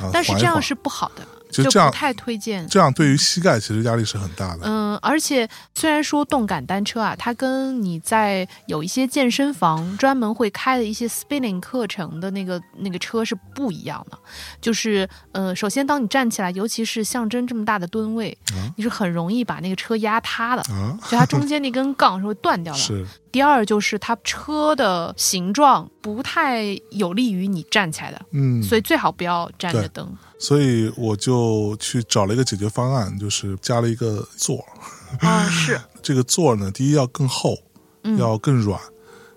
[0.00, 2.66] 啊、但是这样是不好的，就这样不太推荐。
[2.68, 14.18] 这样对于膝盖其实压力是很大的，嗯，而且虽然说动感单车啊，它跟你在有一些健身房专门会开的一些 spinning 课程的那个那个车是不一样的。
[14.60, 20.62] 就是呃，首先当你站起来，尤其是象征这么大的吨位，啊你是很容易把那个车压塌的。
[20.70, 22.78] 嗯，就它中间那根杠是会断掉的。
[22.78, 30.08] 是第二就是它车的形状不太有利于你站起来的，嗯，所以最好不要站着蹬。
[30.38, 37.58] 所以我就去找了一个解决方案，就是加了一个座儿，啊，是， 这个座儿呢，第一要更厚，
[38.04, 38.80] 嗯要更软，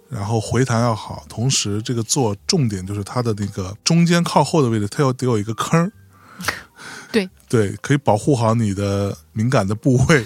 [0.10, 5.92] 然后回弹要好，同时这个座重点就是它的那个中间靠后的位置，它要得有一个坑儿。
[7.12, 10.26] 对 对，可以保护好你的敏感的部位，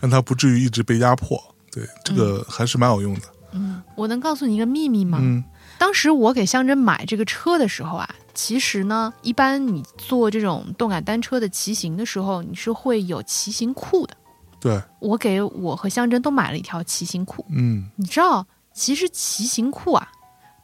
[0.00, 1.54] 让它不至于一直被压迫。
[1.70, 3.22] 对，这个还是蛮有用的。
[3.52, 5.18] 嗯，我能告诉你一个秘密吗？
[5.20, 5.42] 嗯
[5.78, 14.16] 当时我给香珍买这个车的时候啊，其实呢，一般你做这种动感单车的骑行的时候，你是会有骑行裤的。
[14.58, 17.44] 对，我给我和香珍都买了一条骑行裤。
[17.50, 18.44] 嗯你知道，
[18.74, 20.10] 其实骑行裤啊，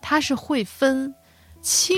[0.03, 1.15] 它是会分
[1.63, 1.97] 轻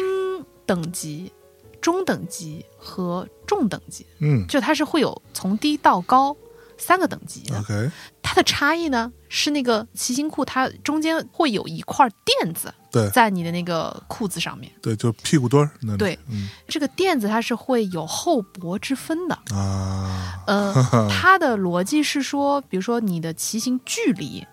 [0.66, 1.32] 等级、
[1.80, 6.36] 中等级和重等级，嗯就它是会有从低到高
[6.78, 7.58] 三个等级的。
[7.58, 7.90] ，OK，
[8.22, 14.70] 它的差异呢是那个骑行裤，它中间会有一块垫子对在你的那个裤子上面。
[14.82, 15.96] 对，就屁股墩儿。
[15.96, 19.38] 对嗯这个垫子它是会有厚薄之分的。
[19.54, 20.74] 啊，呃，
[21.10, 24.46] 它的逻辑是说，比如说你的骑行距离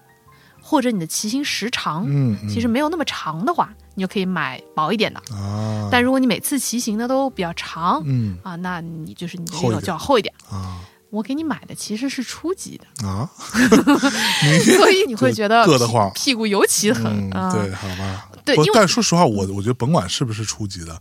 [0.61, 5.19] 或者你的骑行时长，嗯，嗯其实没有那么长的话，你就可以买薄一点的。
[5.35, 10.33] 啊，但如果你每次骑行呢都比较长、嗯啊，那你就是你这个就要厚一点。
[10.49, 10.79] 啊
[11.13, 13.29] 我给你买的其实是初级的，啊，
[14.77, 17.53] 所以你会觉得硌得慌屁屁股尤其疼嗯，啊。
[17.53, 18.29] 对，好吧。
[18.43, 20.99] 对，但说实话，我我觉得甭管是不是初级的，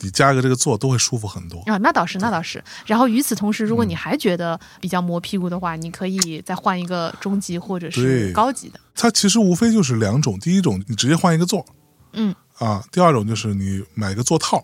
[0.00, 1.60] 你加一个这个座都会舒服很多。
[1.60, 2.62] 啊，那倒是，那倒是。
[2.84, 8.78] 然后与此同时，如果嗯你还觉得比较磨屁股的话，你可以再换一个中级或者是高级的。
[8.94, 11.64] 它其实无非就是两种，第一种你直接换一个座
[12.12, 14.62] 嗯，啊，第二种就是你买一个座套。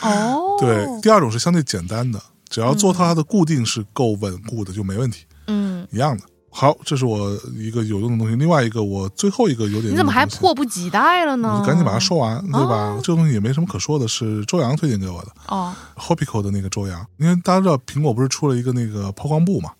[0.00, 2.20] 哦，对，第二种是相对简单的，
[2.52, 6.22] 只要做它的固定是够稳固的就没问题，嗯，一样的。
[6.54, 8.36] 好，这是我一个有用的东西。
[8.36, 11.56] 另外一个，我最后一个有点你怎么还迫不及待了呢？
[11.58, 12.90] 你赶紧把它说完，对吧？
[12.90, 19.70] 哦这个东西也没什么可说的，是周洋推荐给我的哦，Hopico 的那个周洋，因为大家知道苹果不是出了一个那个抛光布嘛，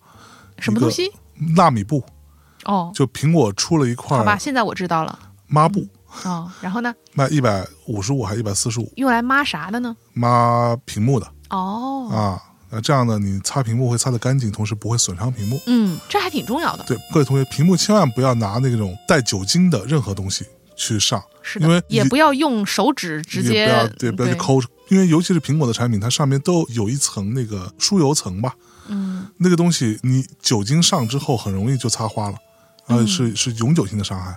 [0.57, 1.11] 什么东西？
[1.55, 2.03] 纳米布，
[2.65, 5.19] 哦，就苹果出了一块好吧，现在我知道了。
[5.45, 5.85] 抹布，
[6.23, 9.95] 哦，然后呢，卖一百五十五还一百四十五，用来抹啥的呢？
[10.13, 12.41] 抹屏幕的哦，啊。
[12.73, 15.61] 那这样呢，你擦屏幕会擦得干净，同时不会损伤屏幕。
[15.67, 16.83] 嗯，这还挺重要的。
[16.85, 20.45] 对，各位同学，屏幕千万不要拿那种带酒精的任何东西
[20.75, 24.59] 去上，是因为，也不要用手指直接也不要对不要去抠，
[24.89, 28.55] 因为尤其是苹果的产品，它上面都有一层那个疏油层吧，
[28.87, 32.37] 嗯那个东西你酒精上之后很容易就擦花了，
[32.87, 34.35] 呃，是是永久性的伤害。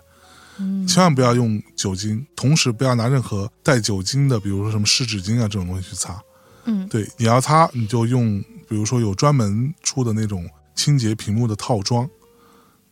[0.59, 6.19] 嗯千万不要用酒精，同时不要拿任何带酒精的，比如说什么湿纸巾啊这种东西去擦。
[6.67, 6.87] 嗯。
[6.89, 8.39] 对，你要擦你就用，
[8.69, 12.09] 比如说有专门出的那种清洁屏幕的套装，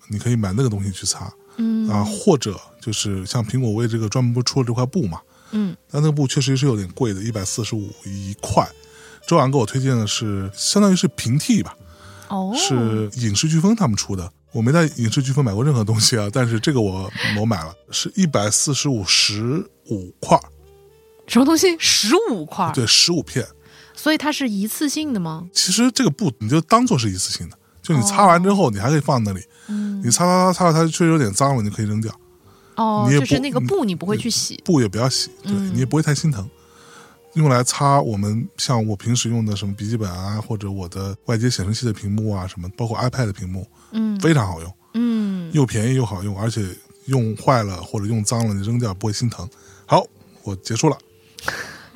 [0.09, 1.33] 你可以买那个东西去擦。
[1.57, 1.89] 嗯。
[1.89, 5.21] 啊，或者就是像苹果为这个专门不出了这块布嘛，
[5.53, 5.77] 嗯。
[5.91, 8.67] 但那个布确实是有点贵的，一百四十五一块。
[9.27, 11.75] 周安给我推荐的是，相当于是平替吧，
[12.29, 12.53] 哦。
[12.57, 14.31] 是影视飓风他们出的。
[14.53, 17.11] 我没在影视飓风买过任何东西啊，但是这个我
[17.41, 20.39] 我买了，是一百四十五十五块，
[21.27, 21.77] 什么东西？
[21.79, 23.45] 十五块，对，十五片。
[23.95, 25.49] 所以它是一次性的吗？
[25.53, 32.13] 其实这个布你就当做是一次性的，就你擦完之后，你还可以放那里，嗯你擦擦擦擦，它确实有点脏了，你可以扔掉。
[32.77, 36.49] 哦，就是那个布你不会去洗，布也不要洗，对、嗯你也不会太心疼。
[37.35, 46.65] 用来擦我们像我平时用的什么笔记本啊，或者我的外接显示器的屏幕啊，什么包括 iPad 的屏幕，嗯非常好用，嗯，又便宜又好用，而且
[47.07, 49.49] 用坏了或者用脏了你扔掉不会心疼。
[49.87, 50.05] 好，
[50.43, 50.97] 我结束了，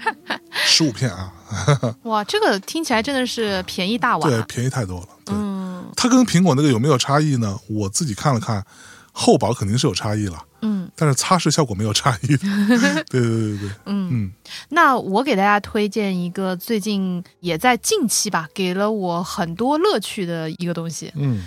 [0.66, 1.32] 十五片啊，
[2.04, 5.06] 哇，这个听起来真的是便宜大碗对，啊，便宜太多了。
[5.24, 7.58] 对，嗯它跟苹果那个有没有差异呢？
[7.68, 8.64] 我自己看了看，
[9.12, 12.36] 厚薄肯定是有差异了，嗯但是擦拭效果没有差异。
[13.10, 14.08] 对对对对对，嗯。
[14.12, 14.32] 嗯
[14.70, 21.12] 那我给大家推荐一个最近也在近期吧，给了我很多乐趣的一个东西。
[21.16, 21.44] 嗯，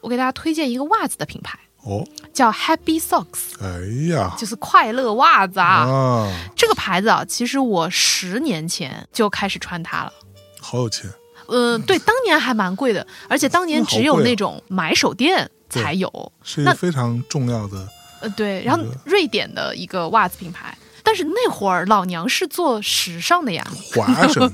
[0.00, 5.86] 我给大家推荐一个袜子的品牌，哦，叫 Happy Socks，哎呀，就是快乐袜子啊。
[5.86, 10.12] 啊，这个牌子啊，其实我十年前就开始穿它了。
[10.60, 11.10] 好有钱，
[11.48, 16.32] 嗯、对，当年还蛮贵的， 而且当年只有那种买手店才有。
[16.40, 17.88] 那是一个非常重要的。
[18.20, 23.66] 呃，对，然后瑞典的一个袜子品牌，但是那会儿老娘是做时尚的呀。
[23.94, 24.50] 华生，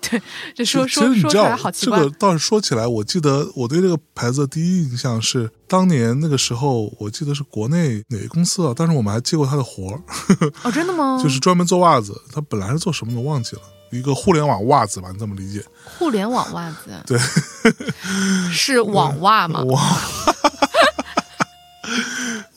[0.54, 1.98] 就说其实说说起来好奇怪。
[1.98, 10.00] 这个倒是说起来，我记得我对这个牌子的第一印象是，当年那个时候，我记得是国内哪个公司啊，但是我们还接过他的活儿，
[10.64, 11.20] 哦，真的吗？
[11.22, 12.20] 就是专门做袜子。
[12.32, 15.64] 他本来是做什么的忘记了，一个互联网袜子吧，你这么理解？
[15.84, 16.76] 互联网袜子，
[17.06, 17.18] 对，
[18.52, 19.62] 是网袜吗？
[19.68, 19.80] 哇！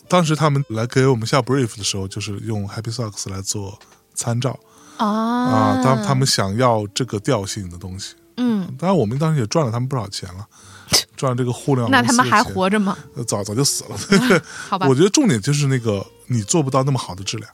[0.07, 3.77] 当时他们来给我们下 brief 的时候，就是用 Happy Socks 来做
[4.13, 4.57] 参照
[4.97, 8.15] 啊啊，他他们想要这个调性的东西。
[8.37, 10.45] 嗯，当然，我们当时也赚了他们不少钱了，
[11.15, 12.97] 赚这个互联网那他们还活着吗？
[13.15, 13.97] 呃早早就死了。
[14.69, 17.49] 好吧 我，觉得重点就是那个你做不到那么好的质量，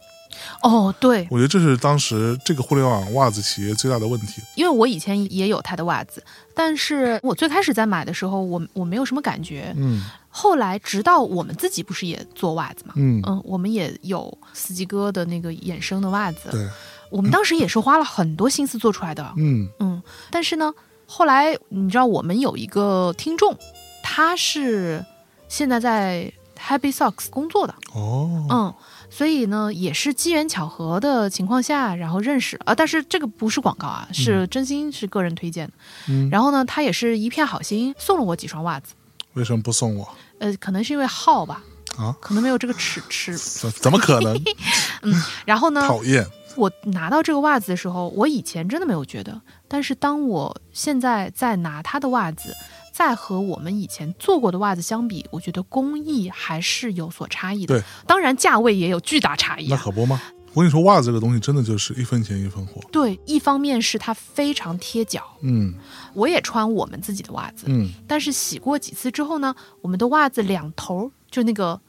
[0.64, 4.42] 哦，对，我觉得这是当时这个互联网袜子企业最大的问题。
[4.56, 9.74] 因为我以前也有他的袜子，但是我最开始在买的时候，我我没有什么感觉。
[9.78, 10.04] 嗯。
[10.32, 16.70] 后来直到我们自己不是也做袜子嘛，嗯，嗯，我们也有司机哥的那个衍生的袜子，对，
[17.10, 19.68] 我们当时也是花了很多心思做出来的，嗯。
[19.80, 20.72] 嗯，但是呢，
[21.08, 23.58] 后来你知道我们有一个听众，
[24.04, 25.04] 他是
[25.48, 28.74] 现在在 Happy Socks 工作的，哦，嗯，
[29.10, 32.76] 所以呢，也是机缘巧合的情况下，然后认识啊。
[32.76, 35.74] 但是这个不是广告啊，是真心是个人推荐的。
[36.10, 38.94] 嗯，然后呢，他也是一片好心送了我几双袜子，
[39.34, 40.08] 为什么不送我
[40.40, 41.62] 呃，可能是因为号吧，
[41.98, 42.16] 啊？
[42.22, 43.38] 可能没有这个尺尺。
[43.38, 44.36] 怎怎么可能？
[45.04, 45.14] 嗯
[45.46, 46.26] 然后呢，讨厌！
[46.56, 52.54] 我拿到这个袜子的时候，我以前真的没有觉得，但是当我现在在拿他的袜子，
[53.00, 57.80] 再和我们以前做过的袜子相比，我觉得工艺还是有所差异的。
[57.80, 59.78] 对，当然价位也有巨大差异啊。
[59.78, 60.22] 那可不吗？
[60.54, 62.82] 我跟你说，袜子这个东西真的就是一分钱一分货。
[62.92, 65.74] 对，一方面是它非常贴脚，嗯
[66.14, 71.80] 我也穿我们自己的袜子，嗯，但是洗过几次之后呢，我们的袜子两头就那个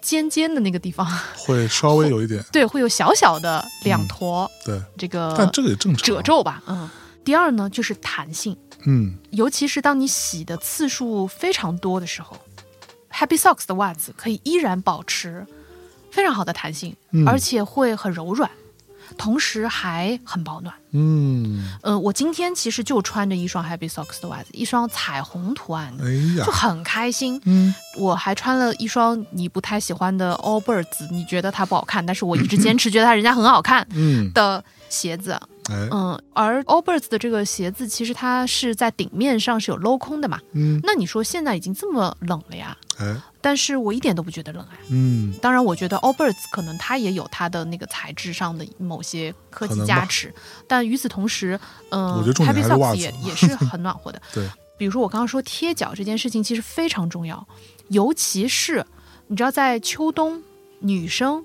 [0.00, 1.06] 尖尖的那个地方，
[1.36, 6.02] 会稍微有一点对，会有小小的两坨对，这个但这个也正常。
[6.02, 6.22] 褶。
[6.22, 6.88] 皱吧，嗯。
[7.24, 8.54] 第二呢，就是弹性，
[8.86, 12.36] 嗯尤其是当你洗的次数非常多的时候
[13.12, 15.46] ，Happy Socks 的袜子可以依然保持
[16.10, 18.50] 非常好的弹性，嗯而且会很柔软，
[19.18, 20.74] 同时还很保暖。
[20.92, 27.40] 嗯，呃，我今天其实就穿着一双 Happy Socks 的袜子，一双彩虹图案的，哎呀就，很开心。
[27.44, 35.40] 嗯我还穿了一双你不太喜欢的 Allbirds，你觉得它不好看，但是我一直坚持觉得它人家很好看嗯，的鞋子。
[35.70, 40.38] 哎，嗯，而 Allbirds 的这个鞋子其实它是在顶面上是有镂空的嘛。
[40.52, 42.76] 嗯那你说现在已经这么冷了呀？
[42.98, 44.72] 哎，但是我一点都不觉得冷啊。
[44.90, 50.32] 嗯当然，我觉得 Allbirds 可能它也有它的那个材质上的某些科技加持，
[50.68, 51.58] 但与此同时，
[51.90, 54.20] 嗯、Happy Socks 也也是很暖和的。
[54.34, 57.46] 对，比如说我刚刚说贴脚这件事情，其实非常重要，
[57.88, 58.84] 尤其是
[59.28, 60.42] 你知道，在秋冬，
[60.80, 61.44] 女生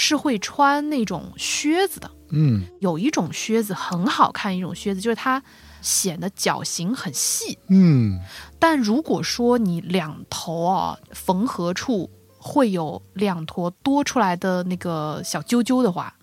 [0.00, 2.08] 是会穿那种靴子的。
[2.30, 5.42] 嗯有一种靴子很好看，一种靴子就是它
[5.82, 8.20] 显得脚型很细，嗯，
[8.58, 16.14] 但如果说你两头啊缝合处会有两坨多出来的那个小揪揪的话，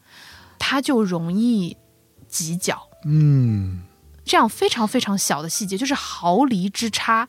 [0.57, 1.75] 它就容易
[2.29, 2.87] 挤脚。
[3.03, 3.81] 嗯，
[4.23, 7.27] 这样非常非常小的细节，就是毫厘之差，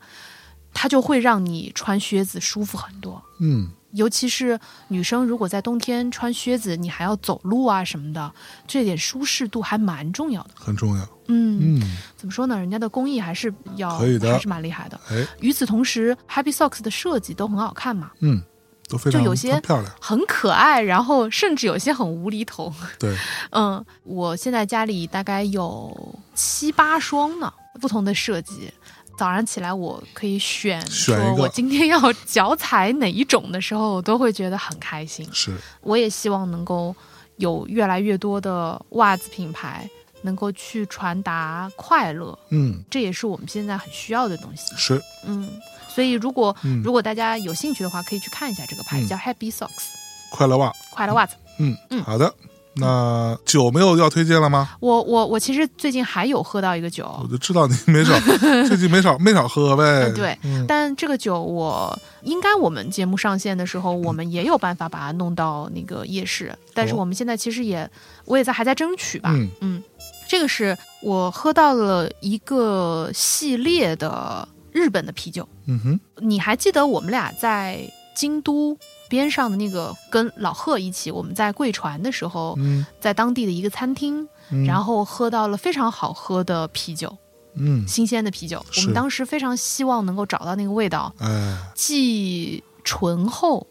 [0.74, 3.22] 它就会让你穿靴子舒服很多。
[3.40, 4.58] 嗯，尤其是
[4.88, 8.32] 女生，如果在冬天穿靴子，你还要走路啊什么的，
[8.66, 10.50] 这点舒适度还蛮重要的。
[10.54, 11.08] 很重要。
[11.28, 12.58] 嗯，嗯，怎么说呢？
[12.58, 15.00] 人家的工艺还是要可以的还是蛮厉害的。
[15.10, 18.42] 哎，与此同时，Happy Socks 的设计都很好看嘛，嗯，
[18.88, 19.92] 都非常就有些漂亮。
[20.00, 22.72] 很可爱，然后甚至有些很无厘头。
[22.98, 23.16] 对，
[23.50, 28.72] 嗯，我现在家里大概有七八双呢，不同的设计。
[29.16, 35.26] 早上起来，我可以选，说我今天要脚踩哪一种的时候，我都会觉得很开心。
[35.32, 36.94] 是，我也希望能够
[37.36, 39.88] 有越来越多的袜子品牌
[40.22, 44.74] 能够去传达快乐，嗯，这也是我们现在很需要的东西。
[44.76, 45.48] 是，嗯，
[45.88, 49.86] 所以如果、嗯如果大家有兴趣的话，可以去看一下这个牌子，嗯叫 Happy Socks
[50.30, 50.72] 快乐袜。
[50.90, 51.36] 快乐袜子。
[51.58, 52.32] 嗯嗯好的。
[52.76, 54.68] 那酒没有要推荐了吗？
[54.80, 58.18] 我我我其实最近还有喝到一个酒，我就知道你没少，
[58.66, 59.84] 最近没少没少喝呗。
[59.84, 67.88] 嗯对嗯但这个酒我应该我们节目上线的时候，我们也有办法把它弄到那个夜市，但是哦我们现在其实也
[68.24, 69.34] 我也在还在争取吧。
[69.60, 69.82] 嗯
[70.28, 77.80] 这个是我喝到了一个系列的日本的啤酒，嗯哼，你还记得我们俩在
[78.14, 78.76] 京都
[79.08, 87.16] 边上的那个跟老贺一起，我们在贵船的时候，嗯，在当地的一个餐厅，嗯然后喝到了非常好喝的啤酒，
[87.54, 88.64] 嗯，新鲜的啤酒。
[88.76, 93.66] 我们当时非常希望能够找到那个味道，哎，既醇厚，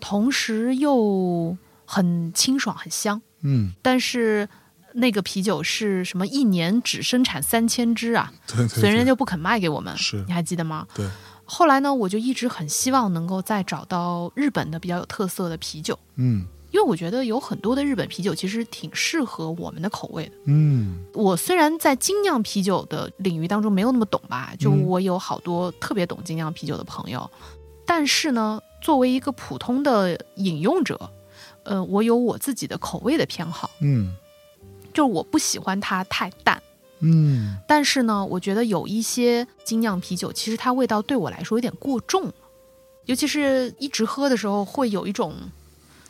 [0.00, 3.20] 同时又很清爽、很香。
[3.42, 4.48] 嗯，但是
[4.94, 6.26] 那个啤酒是什么？
[6.26, 9.96] 一年只生产三千支啊，对对对，所以人家就不肯卖给我们。
[9.96, 10.86] 是你还记得吗？
[10.94, 11.08] 对，
[11.44, 16.46] 后来呢，我就一直很希望能够再找到日本的比较有特色的啤酒，嗯。
[16.70, 20.32] 因为我觉得有很多的日本啤酒其实挺适合我们的口味的。
[20.46, 21.04] 嗯。
[21.12, 24.82] 我虽然在精酿啤酒的领域当中没有那么懂吧，就嗯。
[24.86, 27.30] 我有好多特别懂精酿啤酒的朋友，
[27.84, 31.10] 但是呢，作为一个普通的饮用者，
[31.64, 34.14] 呃，我有我自己的口味的偏好，嗯。
[34.94, 36.62] 就是我不喜欢它太淡。
[37.02, 42.34] 嗯但是呢，我觉得有一些精酿啤酒，其实它味道对我来说有点过重了，
[43.06, 45.34] 尤其是一直喝的时候，会有一种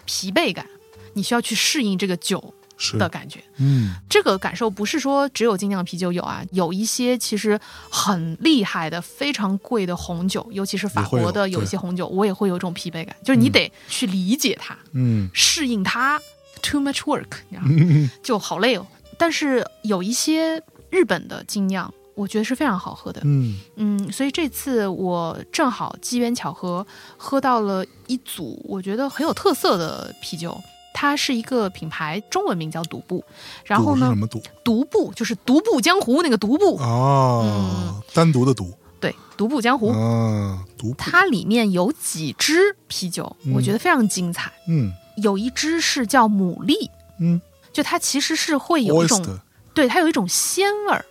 [0.05, 0.67] 疲惫感，
[1.15, 2.53] 你需要去适应这个酒
[2.99, 3.43] 的感觉。
[3.59, 16.21] 嗯这个感受不是说只有精酿啤酒有啊，有一些其实很厉害的、非常贵的红酒，尤其是法国的有有一些红酒，我也会有一种疲惫感，就是你嗯得去理解它、嗯适应它
[16.61, 17.69] ，too much work，你知道吗？
[17.71, 18.87] 嗯 就好累哦。
[19.19, 20.61] 但是有一些
[20.93, 23.23] 日本的精酿，我觉得是非常好喝的。
[23.25, 26.87] 嗯嗯，所以这次我正好机缘巧合
[27.17, 30.57] 喝到了一组我觉得很有特色的啤酒。
[30.95, 33.25] 它是一个品牌，中文名叫独步。
[33.65, 34.43] 然后呢什，么独？
[34.63, 38.71] 独步就是独步江湖那个独步，哦，单独的独
[39.01, 39.89] 对，独步江湖。
[39.89, 44.53] 啊，独步，它里面有几支啤酒，嗯我觉得非常精彩。
[44.69, 47.41] 嗯有一支是叫牡蛎，嗯
[47.73, 49.41] 就它其实是会有一种
[49.75, 51.05] 对，它有一种鲜味儿，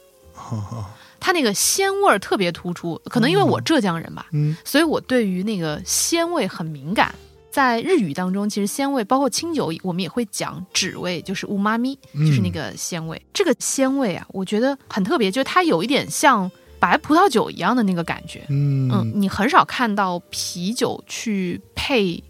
[1.19, 2.99] 它那个鲜味儿特别突出。
[3.05, 7.13] 可能因为我浙江人吧，嗯所以我对于那个鲜味很敏感。
[7.51, 13.21] 在日语当中，其实鲜味包括清酒，我们也会讲脂味，就是乌妈咪，嗯就是那个鲜味。
[13.33, 16.49] 这个鲜味啊，我觉得很特别，就是它有一点像
[16.79, 18.45] 白葡萄酒一样的那个感觉。
[18.47, 22.23] 嗯，嗯你很少看到啤酒去配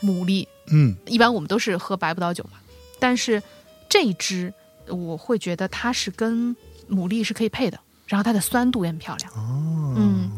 [0.00, 2.58] 牡蛎，嗯一般我们都是喝白葡萄酒嘛。
[3.00, 3.42] 但是
[3.88, 4.54] 这一支，
[4.90, 6.54] 我会觉得它是跟
[6.90, 9.30] 牡蛎是可以配的，然后它的酸度也很漂亮。
[9.32, 10.30] 哦，嗯，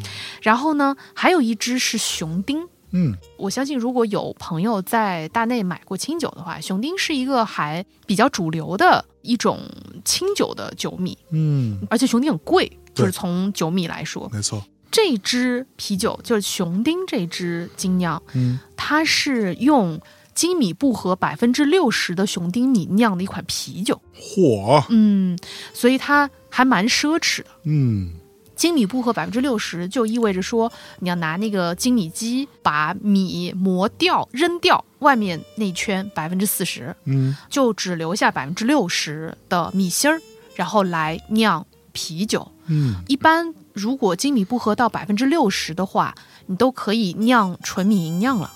[0.43, 2.67] 然后呢，还有一只是雄丁。
[2.93, 3.15] 嗯。
[3.37, 9.61] 我相信，如果有朋友在大内买过清酒的话，雄丁是一个还比较主流的一种
[10.05, 18.59] 清酒的酒米，嗯，而且雄丁很贵，就是从酒米来说，没错，这支啤酒就是雄丁这支精酿，嗯。
[18.77, 20.01] 它是用
[20.35, 25.39] 精米不和百分之六十的熊丁米酿的一款啤酒，嚯，嗯，
[25.75, 27.47] 所以它还蛮奢侈的。
[27.65, 28.13] 嗯
[28.57, 40.21] 精米不和百分之六十，就意味着说你要拿那个精米机把米磨掉、扔掉，外面那圈百分之四十，嗯就只留下百分之六十的米芯儿，
[40.55, 42.53] 然后来酿啤酒。
[42.67, 46.15] 嗯一般如果精米不和到百分之六十的话，
[46.45, 48.53] 你都可以酿纯米吟酿了。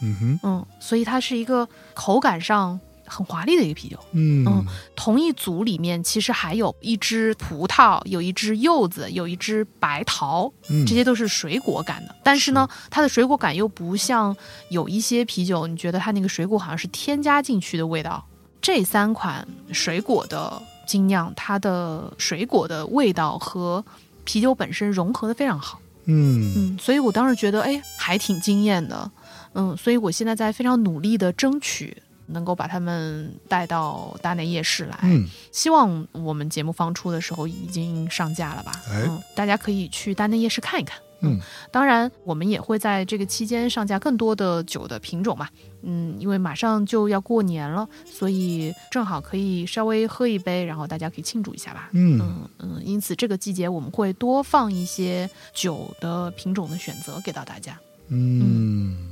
[0.00, 3.98] 嗯哼，嗯，所以它是一个口感上很华丽的一个啤酒。
[4.12, 12.14] 嗯嗯同一组里面其实还有一只葡萄，有一只柚子，有一只白桃，嗯这些都是水果感的。
[12.22, 14.36] 但是呢，它的水果感又不像
[14.70, 18.26] 有一些啤酒，你觉得它那个水果好像是添加进去的味道。
[18.60, 23.84] 这三款水果的精酿，它的水果的味道和
[24.24, 25.80] 啤酒本身融合的非常好。
[26.06, 29.08] 嗯嗯，所以我当时觉得，哎，还挺惊艳的，
[29.56, 31.96] 嗯，所以我现在在非常努力的争取
[32.26, 38.72] 能够把他们带到大内夜市来，嗯，希望我们节目放出的时候已经上架了吧？
[38.90, 40.98] 哎嗯，大家可以去大内夜市看一看。
[41.22, 41.40] 嗯，
[41.70, 45.48] 当然，我们也会在这个期间上架更多的酒的品种嘛。
[45.80, 51.88] 嗯，因为马上就要过年了，所以正好可以稍微喝一杯，然后大家可以庆祝一下吧。
[51.92, 57.78] 嗯嗯嗯，因此这个季节我们会多放一些酒的品种的选择给到大家。
[58.08, 59.05] 嗯，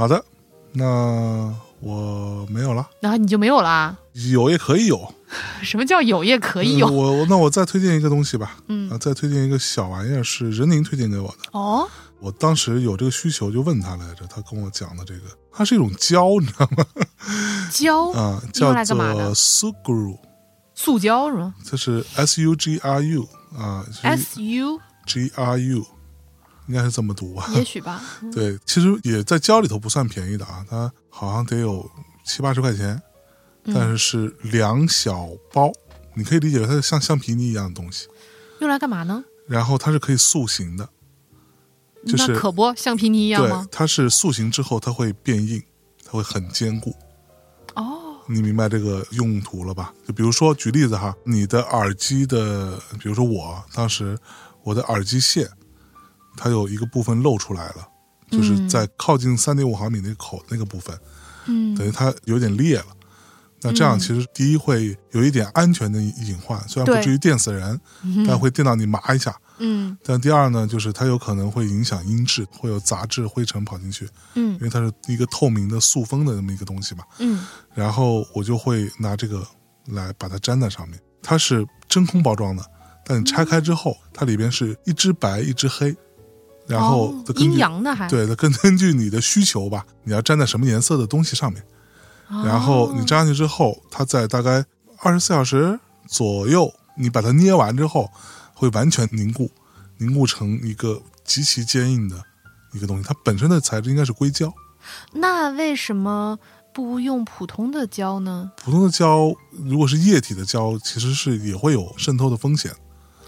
[0.00, 0.24] 好的，
[0.72, 3.94] 那我没有了，然后你就没有啦？
[4.32, 5.14] 有也可以有，
[5.62, 6.86] 什么叫有也可以有？
[6.88, 11.50] 嗯我我那我再推荐一个东西吧，嗯啊，再推荐一个小玩意儿，是任宁推荐给我的。
[11.52, 11.86] 哦，
[12.18, 16.84] 我当时有这个需求，就问他来着，他跟我讲的这个，它是一种胶，你知道吗？
[17.70, 20.16] 胶 啊，用叫做 Sugru，
[20.74, 25.86] 塑胶是吗这是 S U G R U 啊是？S U G R U，
[26.70, 27.50] 应该是这么读吧？
[27.56, 28.00] 也许吧。
[28.22, 31.90] 嗯对，其实也在胶里头不算便宜的啊，它好像得有
[32.24, 33.02] 七八十块钱，
[33.64, 35.72] 嗯但是是两小包，
[36.14, 38.06] 你可以理解为它是像橡皮泥一样的东西，
[38.60, 39.24] 用来干嘛呢？
[39.48, 40.88] 然后它是可以塑形的，
[42.06, 43.66] 就是那可不，橡皮泥一样对吗，？
[43.72, 45.60] 它是塑形之后它会变硬，
[46.04, 46.94] 它会很坚固。
[47.74, 49.92] 哦，你明白这个用途了吧？
[50.06, 54.16] 就比如说，举例子哈，你的耳机的，比如说我当时
[54.62, 55.48] 我的耳机线，
[56.36, 57.88] 它有一个部分露出来了，
[58.30, 60.98] 就是嗯在靠近三点五毫米那个口那个部分，
[61.46, 62.86] 嗯等于它有点裂了。
[63.62, 67.78] 那这样嗯其实第一会有一点安全的隐患，虽然不至于电死人，
[68.26, 69.36] 但会电到你麻一下。
[69.58, 77.04] 嗯但第二呢，就是它有可能会影响音质，会有杂质、灰尘跑进去，嗯因为它是一个透明的塑封的这么一个东西嘛。
[77.18, 79.46] 嗯然后我就会拿这个
[79.88, 80.98] 来把它粘在上面。
[81.22, 82.64] 它是真空包装的，
[83.04, 85.94] 但你拆开之后，它里边是一只白一只黑，
[86.70, 91.62] 然后哦阴阳的还对它根根 据你的需求吧，你要粘在什么颜色的东西上面，
[92.28, 94.64] 哦然后你粘上去之后，它在大概
[95.02, 98.08] 二十四小时左右，你把它捏完之后，
[98.54, 99.50] 会完全凝固，
[99.98, 102.22] 凝固成一个极其坚硬的
[102.72, 103.04] 一个东西。
[103.06, 104.52] 它本身的材质应该是硅胶。
[105.12, 106.38] 那为什么
[106.72, 108.52] 不用普通的胶呢？
[108.56, 109.32] 普通的胶，
[109.64, 112.72] 如果是液体的胶，其实是也会有渗透的风险。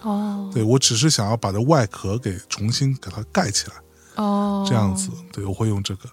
[0.03, 3.75] 哦对我只是想要把这外壳给重新给它盖起来，
[4.23, 5.11] 哦，这样子。
[5.33, 6.09] 对我会用这个。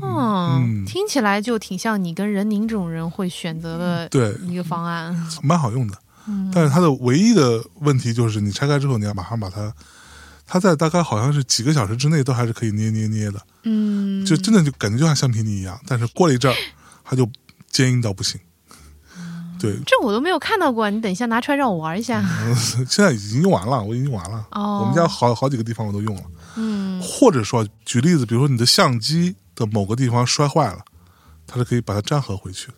[0.00, 5.14] 嗯，嗯听起来就挺像你跟任宁这种人会选择的对，一个方案。
[5.42, 5.98] 蛮好用的。
[6.26, 9.72] 嗯但是它的唯一的问题就是，你拆开之后，你要马上把它，
[10.46, 15.80] 它在大概好像是几个小时之内都还是可以捏捏捏的，嗯，就真的就感觉就像橡皮泥一样。
[15.86, 16.56] 但是过了一阵儿，
[17.02, 17.28] 它就
[17.70, 18.38] 坚硬到不行。
[19.58, 22.22] 对，这我都没有看到过，你等一下拿出来让我玩一下。
[22.54, 24.46] 现在已经用完了，我已经用完了。
[24.52, 26.22] 哦我们家好好几个地方我都用了。
[26.56, 30.80] 嗯或者说，举例子，比如说你的相机的某个地方摔坏了，
[31.46, 32.68] 它是可以把它粘合回去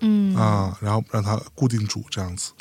[0.00, 2.52] 嗯啊，然后让它固定住，这样子。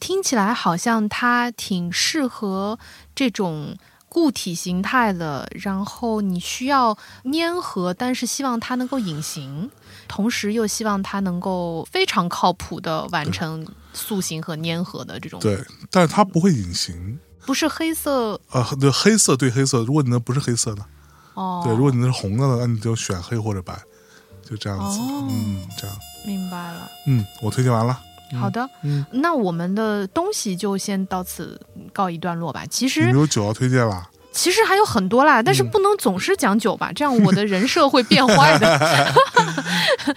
[0.00, 2.78] 听起来好像它挺适合
[3.14, 3.76] 这种
[4.08, 6.96] 固体形态的，然后你需要
[7.30, 9.70] 粘合，但是希望它能够隐形，
[10.08, 15.38] 同时又希望它能够非常靠谱的完成塑形和粘合的这种。
[15.40, 15.58] 对，
[15.90, 17.18] 但是它不会隐形。
[17.44, 20.84] 不是黑色啊，对，黑色对黑色，如果你那不是黑色的，
[21.34, 21.62] 哦。
[21.64, 23.78] 对，如果你那是红的呢，那你就选黑或者白，
[24.42, 24.98] 就这样子。
[24.98, 25.96] 哦嗯，这样，
[26.26, 26.90] 明白了。
[27.06, 28.00] 嗯，我推荐完了。
[28.40, 31.60] 好的，嗯那我们的东西就先到此
[31.92, 32.66] 告一段落吧。
[32.66, 34.10] 其实没有酒要推荐啦？
[34.36, 38.78] 其实还有很多啦，但是不能总是讲酒吧，这样 我的人设会变坏的。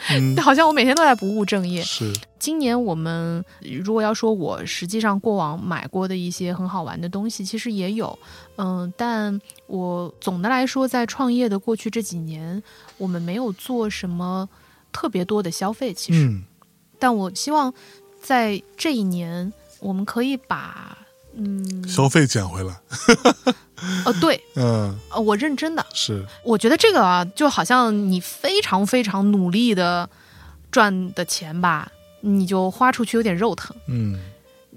[0.10, 1.82] 嗯 好像我每天都在不务正业。
[1.82, 3.44] 是，今年我们
[3.84, 8.18] 如果要说我实际上过往买过的一些很好玩的东西，其实也有，
[8.58, 12.62] 嗯，但我总的来说，在创业的过去这几年，
[12.98, 14.48] 我们没有做什么
[14.92, 16.44] 特别多的消费，其实，嗯
[17.00, 17.74] 但我希望
[18.22, 20.98] 在这一年，我们可以把，
[21.34, 22.76] 嗯，消费捡回来。
[24.06, 30.10] 呃，对，嗯，呃，我认真的，是，我觉得这个啊，就好像你非常非常努力的
[30.72, 31.92] 赚的钱吧，
[32.22, 33.76] 你就花出去有点肉疼。
[33.88, 34.20] 嗯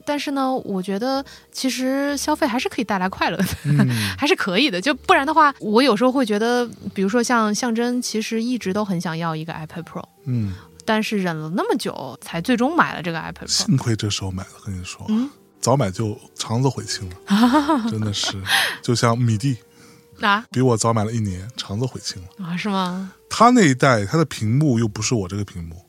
[0.05, 3.89] 但是呢，我觉得其实消费还是可以带来快乐的，嗯
[4.19, 4.81] 还是可以的。
[4.81, 10.55] 就不然的话，我有时候会觉得，比如说像象征，其实一直都很想要一个 iPad Pro，嗯，
[10.85, 13.49] 但是忍了那么久，才最终买了这个 iPad Pro。
[13.49, 15.31] 幸亏这时候买了，跟你说，嗯
[15.63, 17.17] 早买就肠子悔青了，
[17.89, 18.33] 真的是，
[18.83, 19.57] 就像米蒂。
[20.21, 20.45] 啊？
[20.53, 22.47] 比我早买了一年，肠子悔青了。
[22.47, 23.13] 啊，是吗？
[23.31, 25.85] 他那一代，他的屏幕又不是我这个屏幕，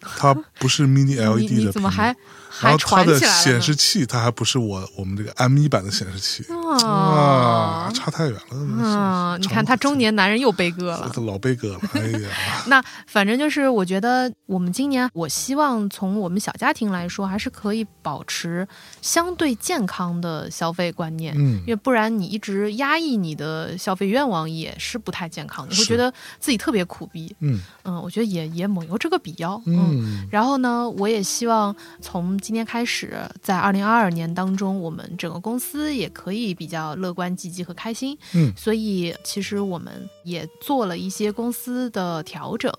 [0.00, 2.16] 它不是 Mini 你 LED 的屏怎么还
[2.60, 3.18] 然还后它的？
[3.20, 6.44] 显示器，它还不是我我们这个 M 一版的显示器，
[6.84, 8.40] 啊，差太远了。
[8.52, 11.10] 嗯，你看他中年男人又悲歌了。
[11.24, 12.28] 老 悲歌了，哎呀，
[12.66, 18.66] 那反正就是，我觉得我们今年，我希望从我们小家庭来说，还是可以保持
[19.02, 27.34] 相对健康的消费观念，嗯因为不然你一直压抑你的消费愿望也是不太健康的，你会觉得自己特别苦逼。
[27.40, 29.60] 嗯嗯，我觉得也也没有这个必要。
[29.66, 38.16] 嗯然后呢，我也希望从今天开始，在二零二二年当中，我们整个公司也可以比较乐观、积极和开心。
[38.34, 42.72] 嗯所以其实我们也做了一些公司的调整，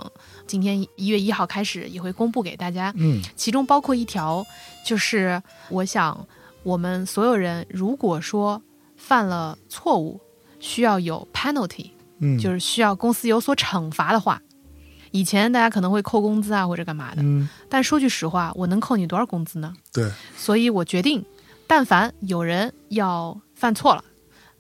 [0.48, 2.92] 今天一月一号开始也会公布给大家。
[2.98, 4.46] 嗯其中包括一条，
[4.86, 6.28] 就是我想
[6.64, 8.62] 我们所有人如果说
[8.98, 10.20] 犯了错误，
[10.60, 14.42] 需要有 penalty，嗯，就是需要公司有所惩罚的话，
[15.12, 17.48] 以前大家可能会扣工资啊或者干嘛的，嗯。
[17.70, 19.74] 但说句实话，我能扣你多少工资呢？
[19.94, 21.24] 对，所以我决定，
[21.68, 24.04] 但凡有人要犯错了，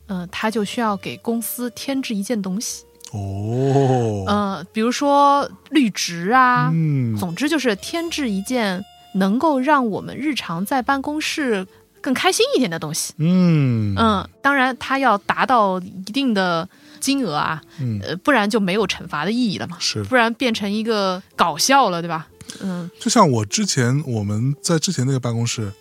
[0.07, 2.83] 嗯、他就需要给公司添置一件东西，
[3.13, 7.15] 哦，呃，比如说绿植啊，嗯。
[7.17, 8.83] 总之就是添置一件
[9.15, 11.65] 能够让我们日常在办公室
[12.01, 13.13] 更开心一点的东西。
[13.17, 13.95] 嗯。
[13.97, 16.67] 嗯，当然它要达到一定的
[17.01, 22.27] 金额啊，嗯呃，不然就没有惩罚的意义了嘛，是，不然变成一个搞笑了，对吧？
[22.61, 25.71] 嗯就像我之前我们在之前那个办公室，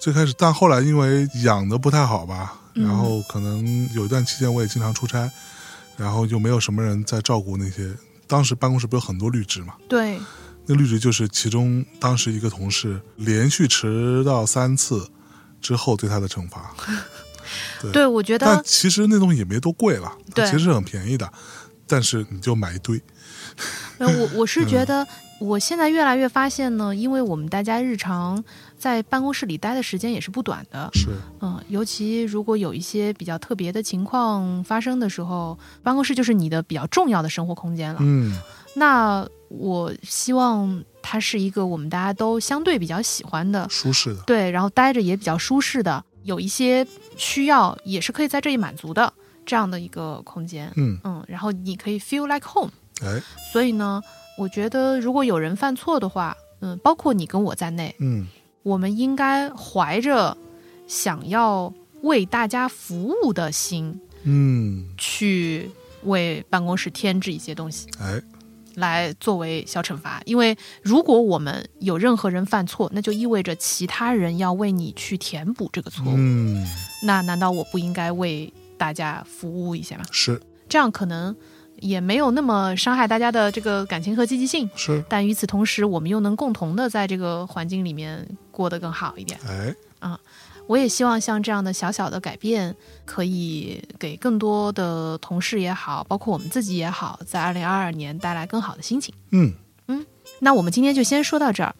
[0.00, 5.30] 最开始，但后来因为养的不太好吧，嗯然后可能有一段期间我也经常出差，
[5.96, 7.92] 然后就没有什么人在照顾那些。
[8.28, 9.74] 当时办公室不是有很多绿植嘛？
[9.88, 10.18] 对，
[10.66, 15.08] 那绿植就是其中当时一个同事连续迟到三次
[15.60, 16.74] 之后对他的惩罚。
[17.80, 17.92] 对。
[17.92, 20.48] 对，我觉但得其实那东西也没多贵了，对。
[20.50, 21.30] 其实很便宜的，
[21.86, 23.00] 但是你就买一堆。
[23.98, 25.06] 呃，我我是觉得，
[25.40, 28.42] 我现在越来越发现呢，因为我们大家日常
[28.78, 31.06] 在办公室里待的时间也是不短的，是，
[31.40, 37.98] 嗯，尤其如果有一些比较特别的情况发生的时候，办公室就是你的比较重要的生活空间了。
[38.02, 38.38] 嗯。
[38.74, 46.86] 那我希望它是一个我们大家都相对比较喜欢的，舒适的，对，然后待着也比较舒适的，有一些
[47.16, 49.10] 需要也是可以在这里满足的
[49.46, 50.70] 这样的一个空间。
[50.76, 52.72] 嗯，嗯，然后你可以 feel like home。
[53.02, 53.22] 哎，
[53.52, 54.02] 所以呢，
[54.36, 58.26] 我觉得如果有人犯错的话，嗯，包括你跟我在内，嗯。
[58.62, 60.36] 我们应该怀着
[60.88, 61.72] 想要
[62.02, 65.70] 为大家服务的心，嗯，去
[66.02, 68.20] 为办公室添置一些东西，哎，
[68.76, 70.22] 来作为小惩罚。
[70.24, 76.14] 因为如果我们有任何人犯错，那就意味着其他人要为你去填补这个错误。
[76.16, 76.66] 嗯，
[77.02, 80.04] 那难道我不应该为大家服务一下吗？
[80.10, 81.34] 是这样可能
[81.80, 84.68] 也没有那么伤害大家的这个感情和积极性。
[84.74, 89.38] 是，但与此同时，我们又能共同的在这个环境里面过得更好一点。
[89.46, 89.74] 哎，
[90.66, 92.74] 我也希望像这样的小小的改变，
[93.04, 99.14] 可以给更多的同事也好，包括我们自己也好，在二零二二年带来更好的心情。
[99.30, 99.52] 嗯
[99.86, 100.04] 嗯，
[100.40, 101.74] 那我们今天就先说到这儿。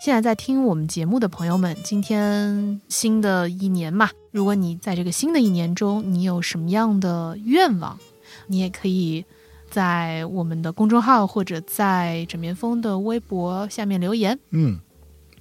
[0.00, 7.96] 现在在听我们节目的朋友们，今天新的一年嘛，如果你在这个新的一年中，你有什么样的愿望，
[8.48, 9.24] 你也可以
[9.70, 14.36] 在我们的公众号或者在枕边风的微博下面留言。
[14.50, 14.80] 嗯，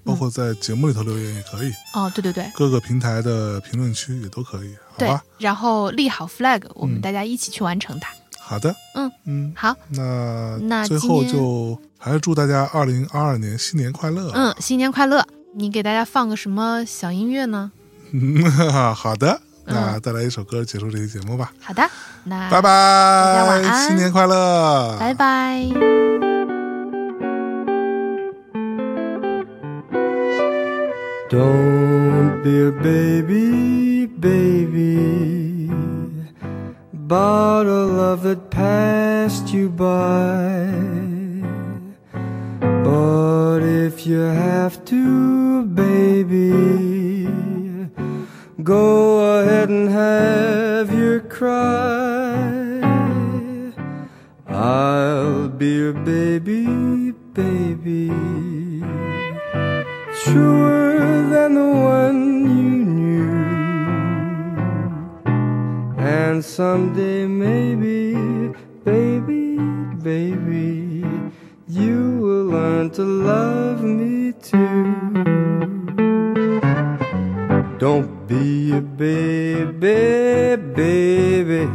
[0.04, 8.10] 包括在节目里头留言也可以，哦，对对对，各个平台的评论区也都可以，好对吧？，然后立好 flag，我们嗯大家一起去完成它。
[8.40, 14.32] 好的，嗯嗯，好，那那最后就还是祝大家二零二二年新年快乐。
[14.34, 15.26] 嗯，新年快乐！
[15.56, 17.72] 你给大家放个什么小音乐呢？
[18.12, 18.44] 嗯，
[18.94, 21.88] 好的，那嗯再来一首歌结束这期节目吧，好的，
[22.26, 26.01] 那拜拜，大家晚安新年快乐，拜拜。
[31.32, 35.70] Don't be a baby, baby,
[37.68, 40.68] a love that passed you by.
[42.60, 47.30] But if you have to, baby,
[48.62, 52.82] go ahead and have your cry.
[54.50, 57.71] I'll be your baby, baby
[66.32, 68.16] And someday, maybe,
[68.86, 69.58] baby,
[70.02, 71.04] baby,
[71.68, 74.94] you will learn to love me too.
[77.80, 81.70] Don't be a baby, baby.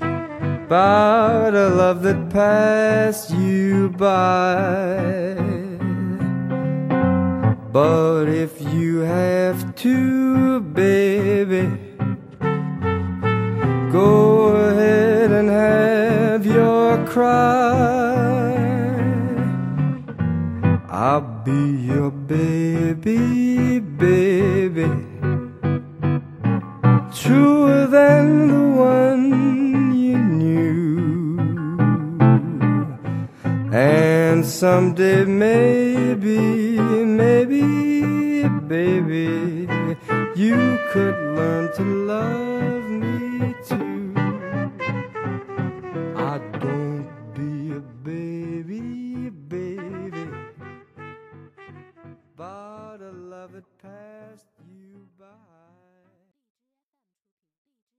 [0.00, 5.34] About a love that passed you by.
[7.72, 11.89] But if you have to, baby,
[13.90, 18.54] Go ahead and have your cry.
[20.88, 24.90] I'll be your baby, baby.
[27.12, 31.40] Truer than the one you knew.
[33.72, 36.38] And someday, maybe,
[36.78, 39.68] maybe, baby,
[40.36, 42.79] you could learn to love.
[53.40, 53.79] love it.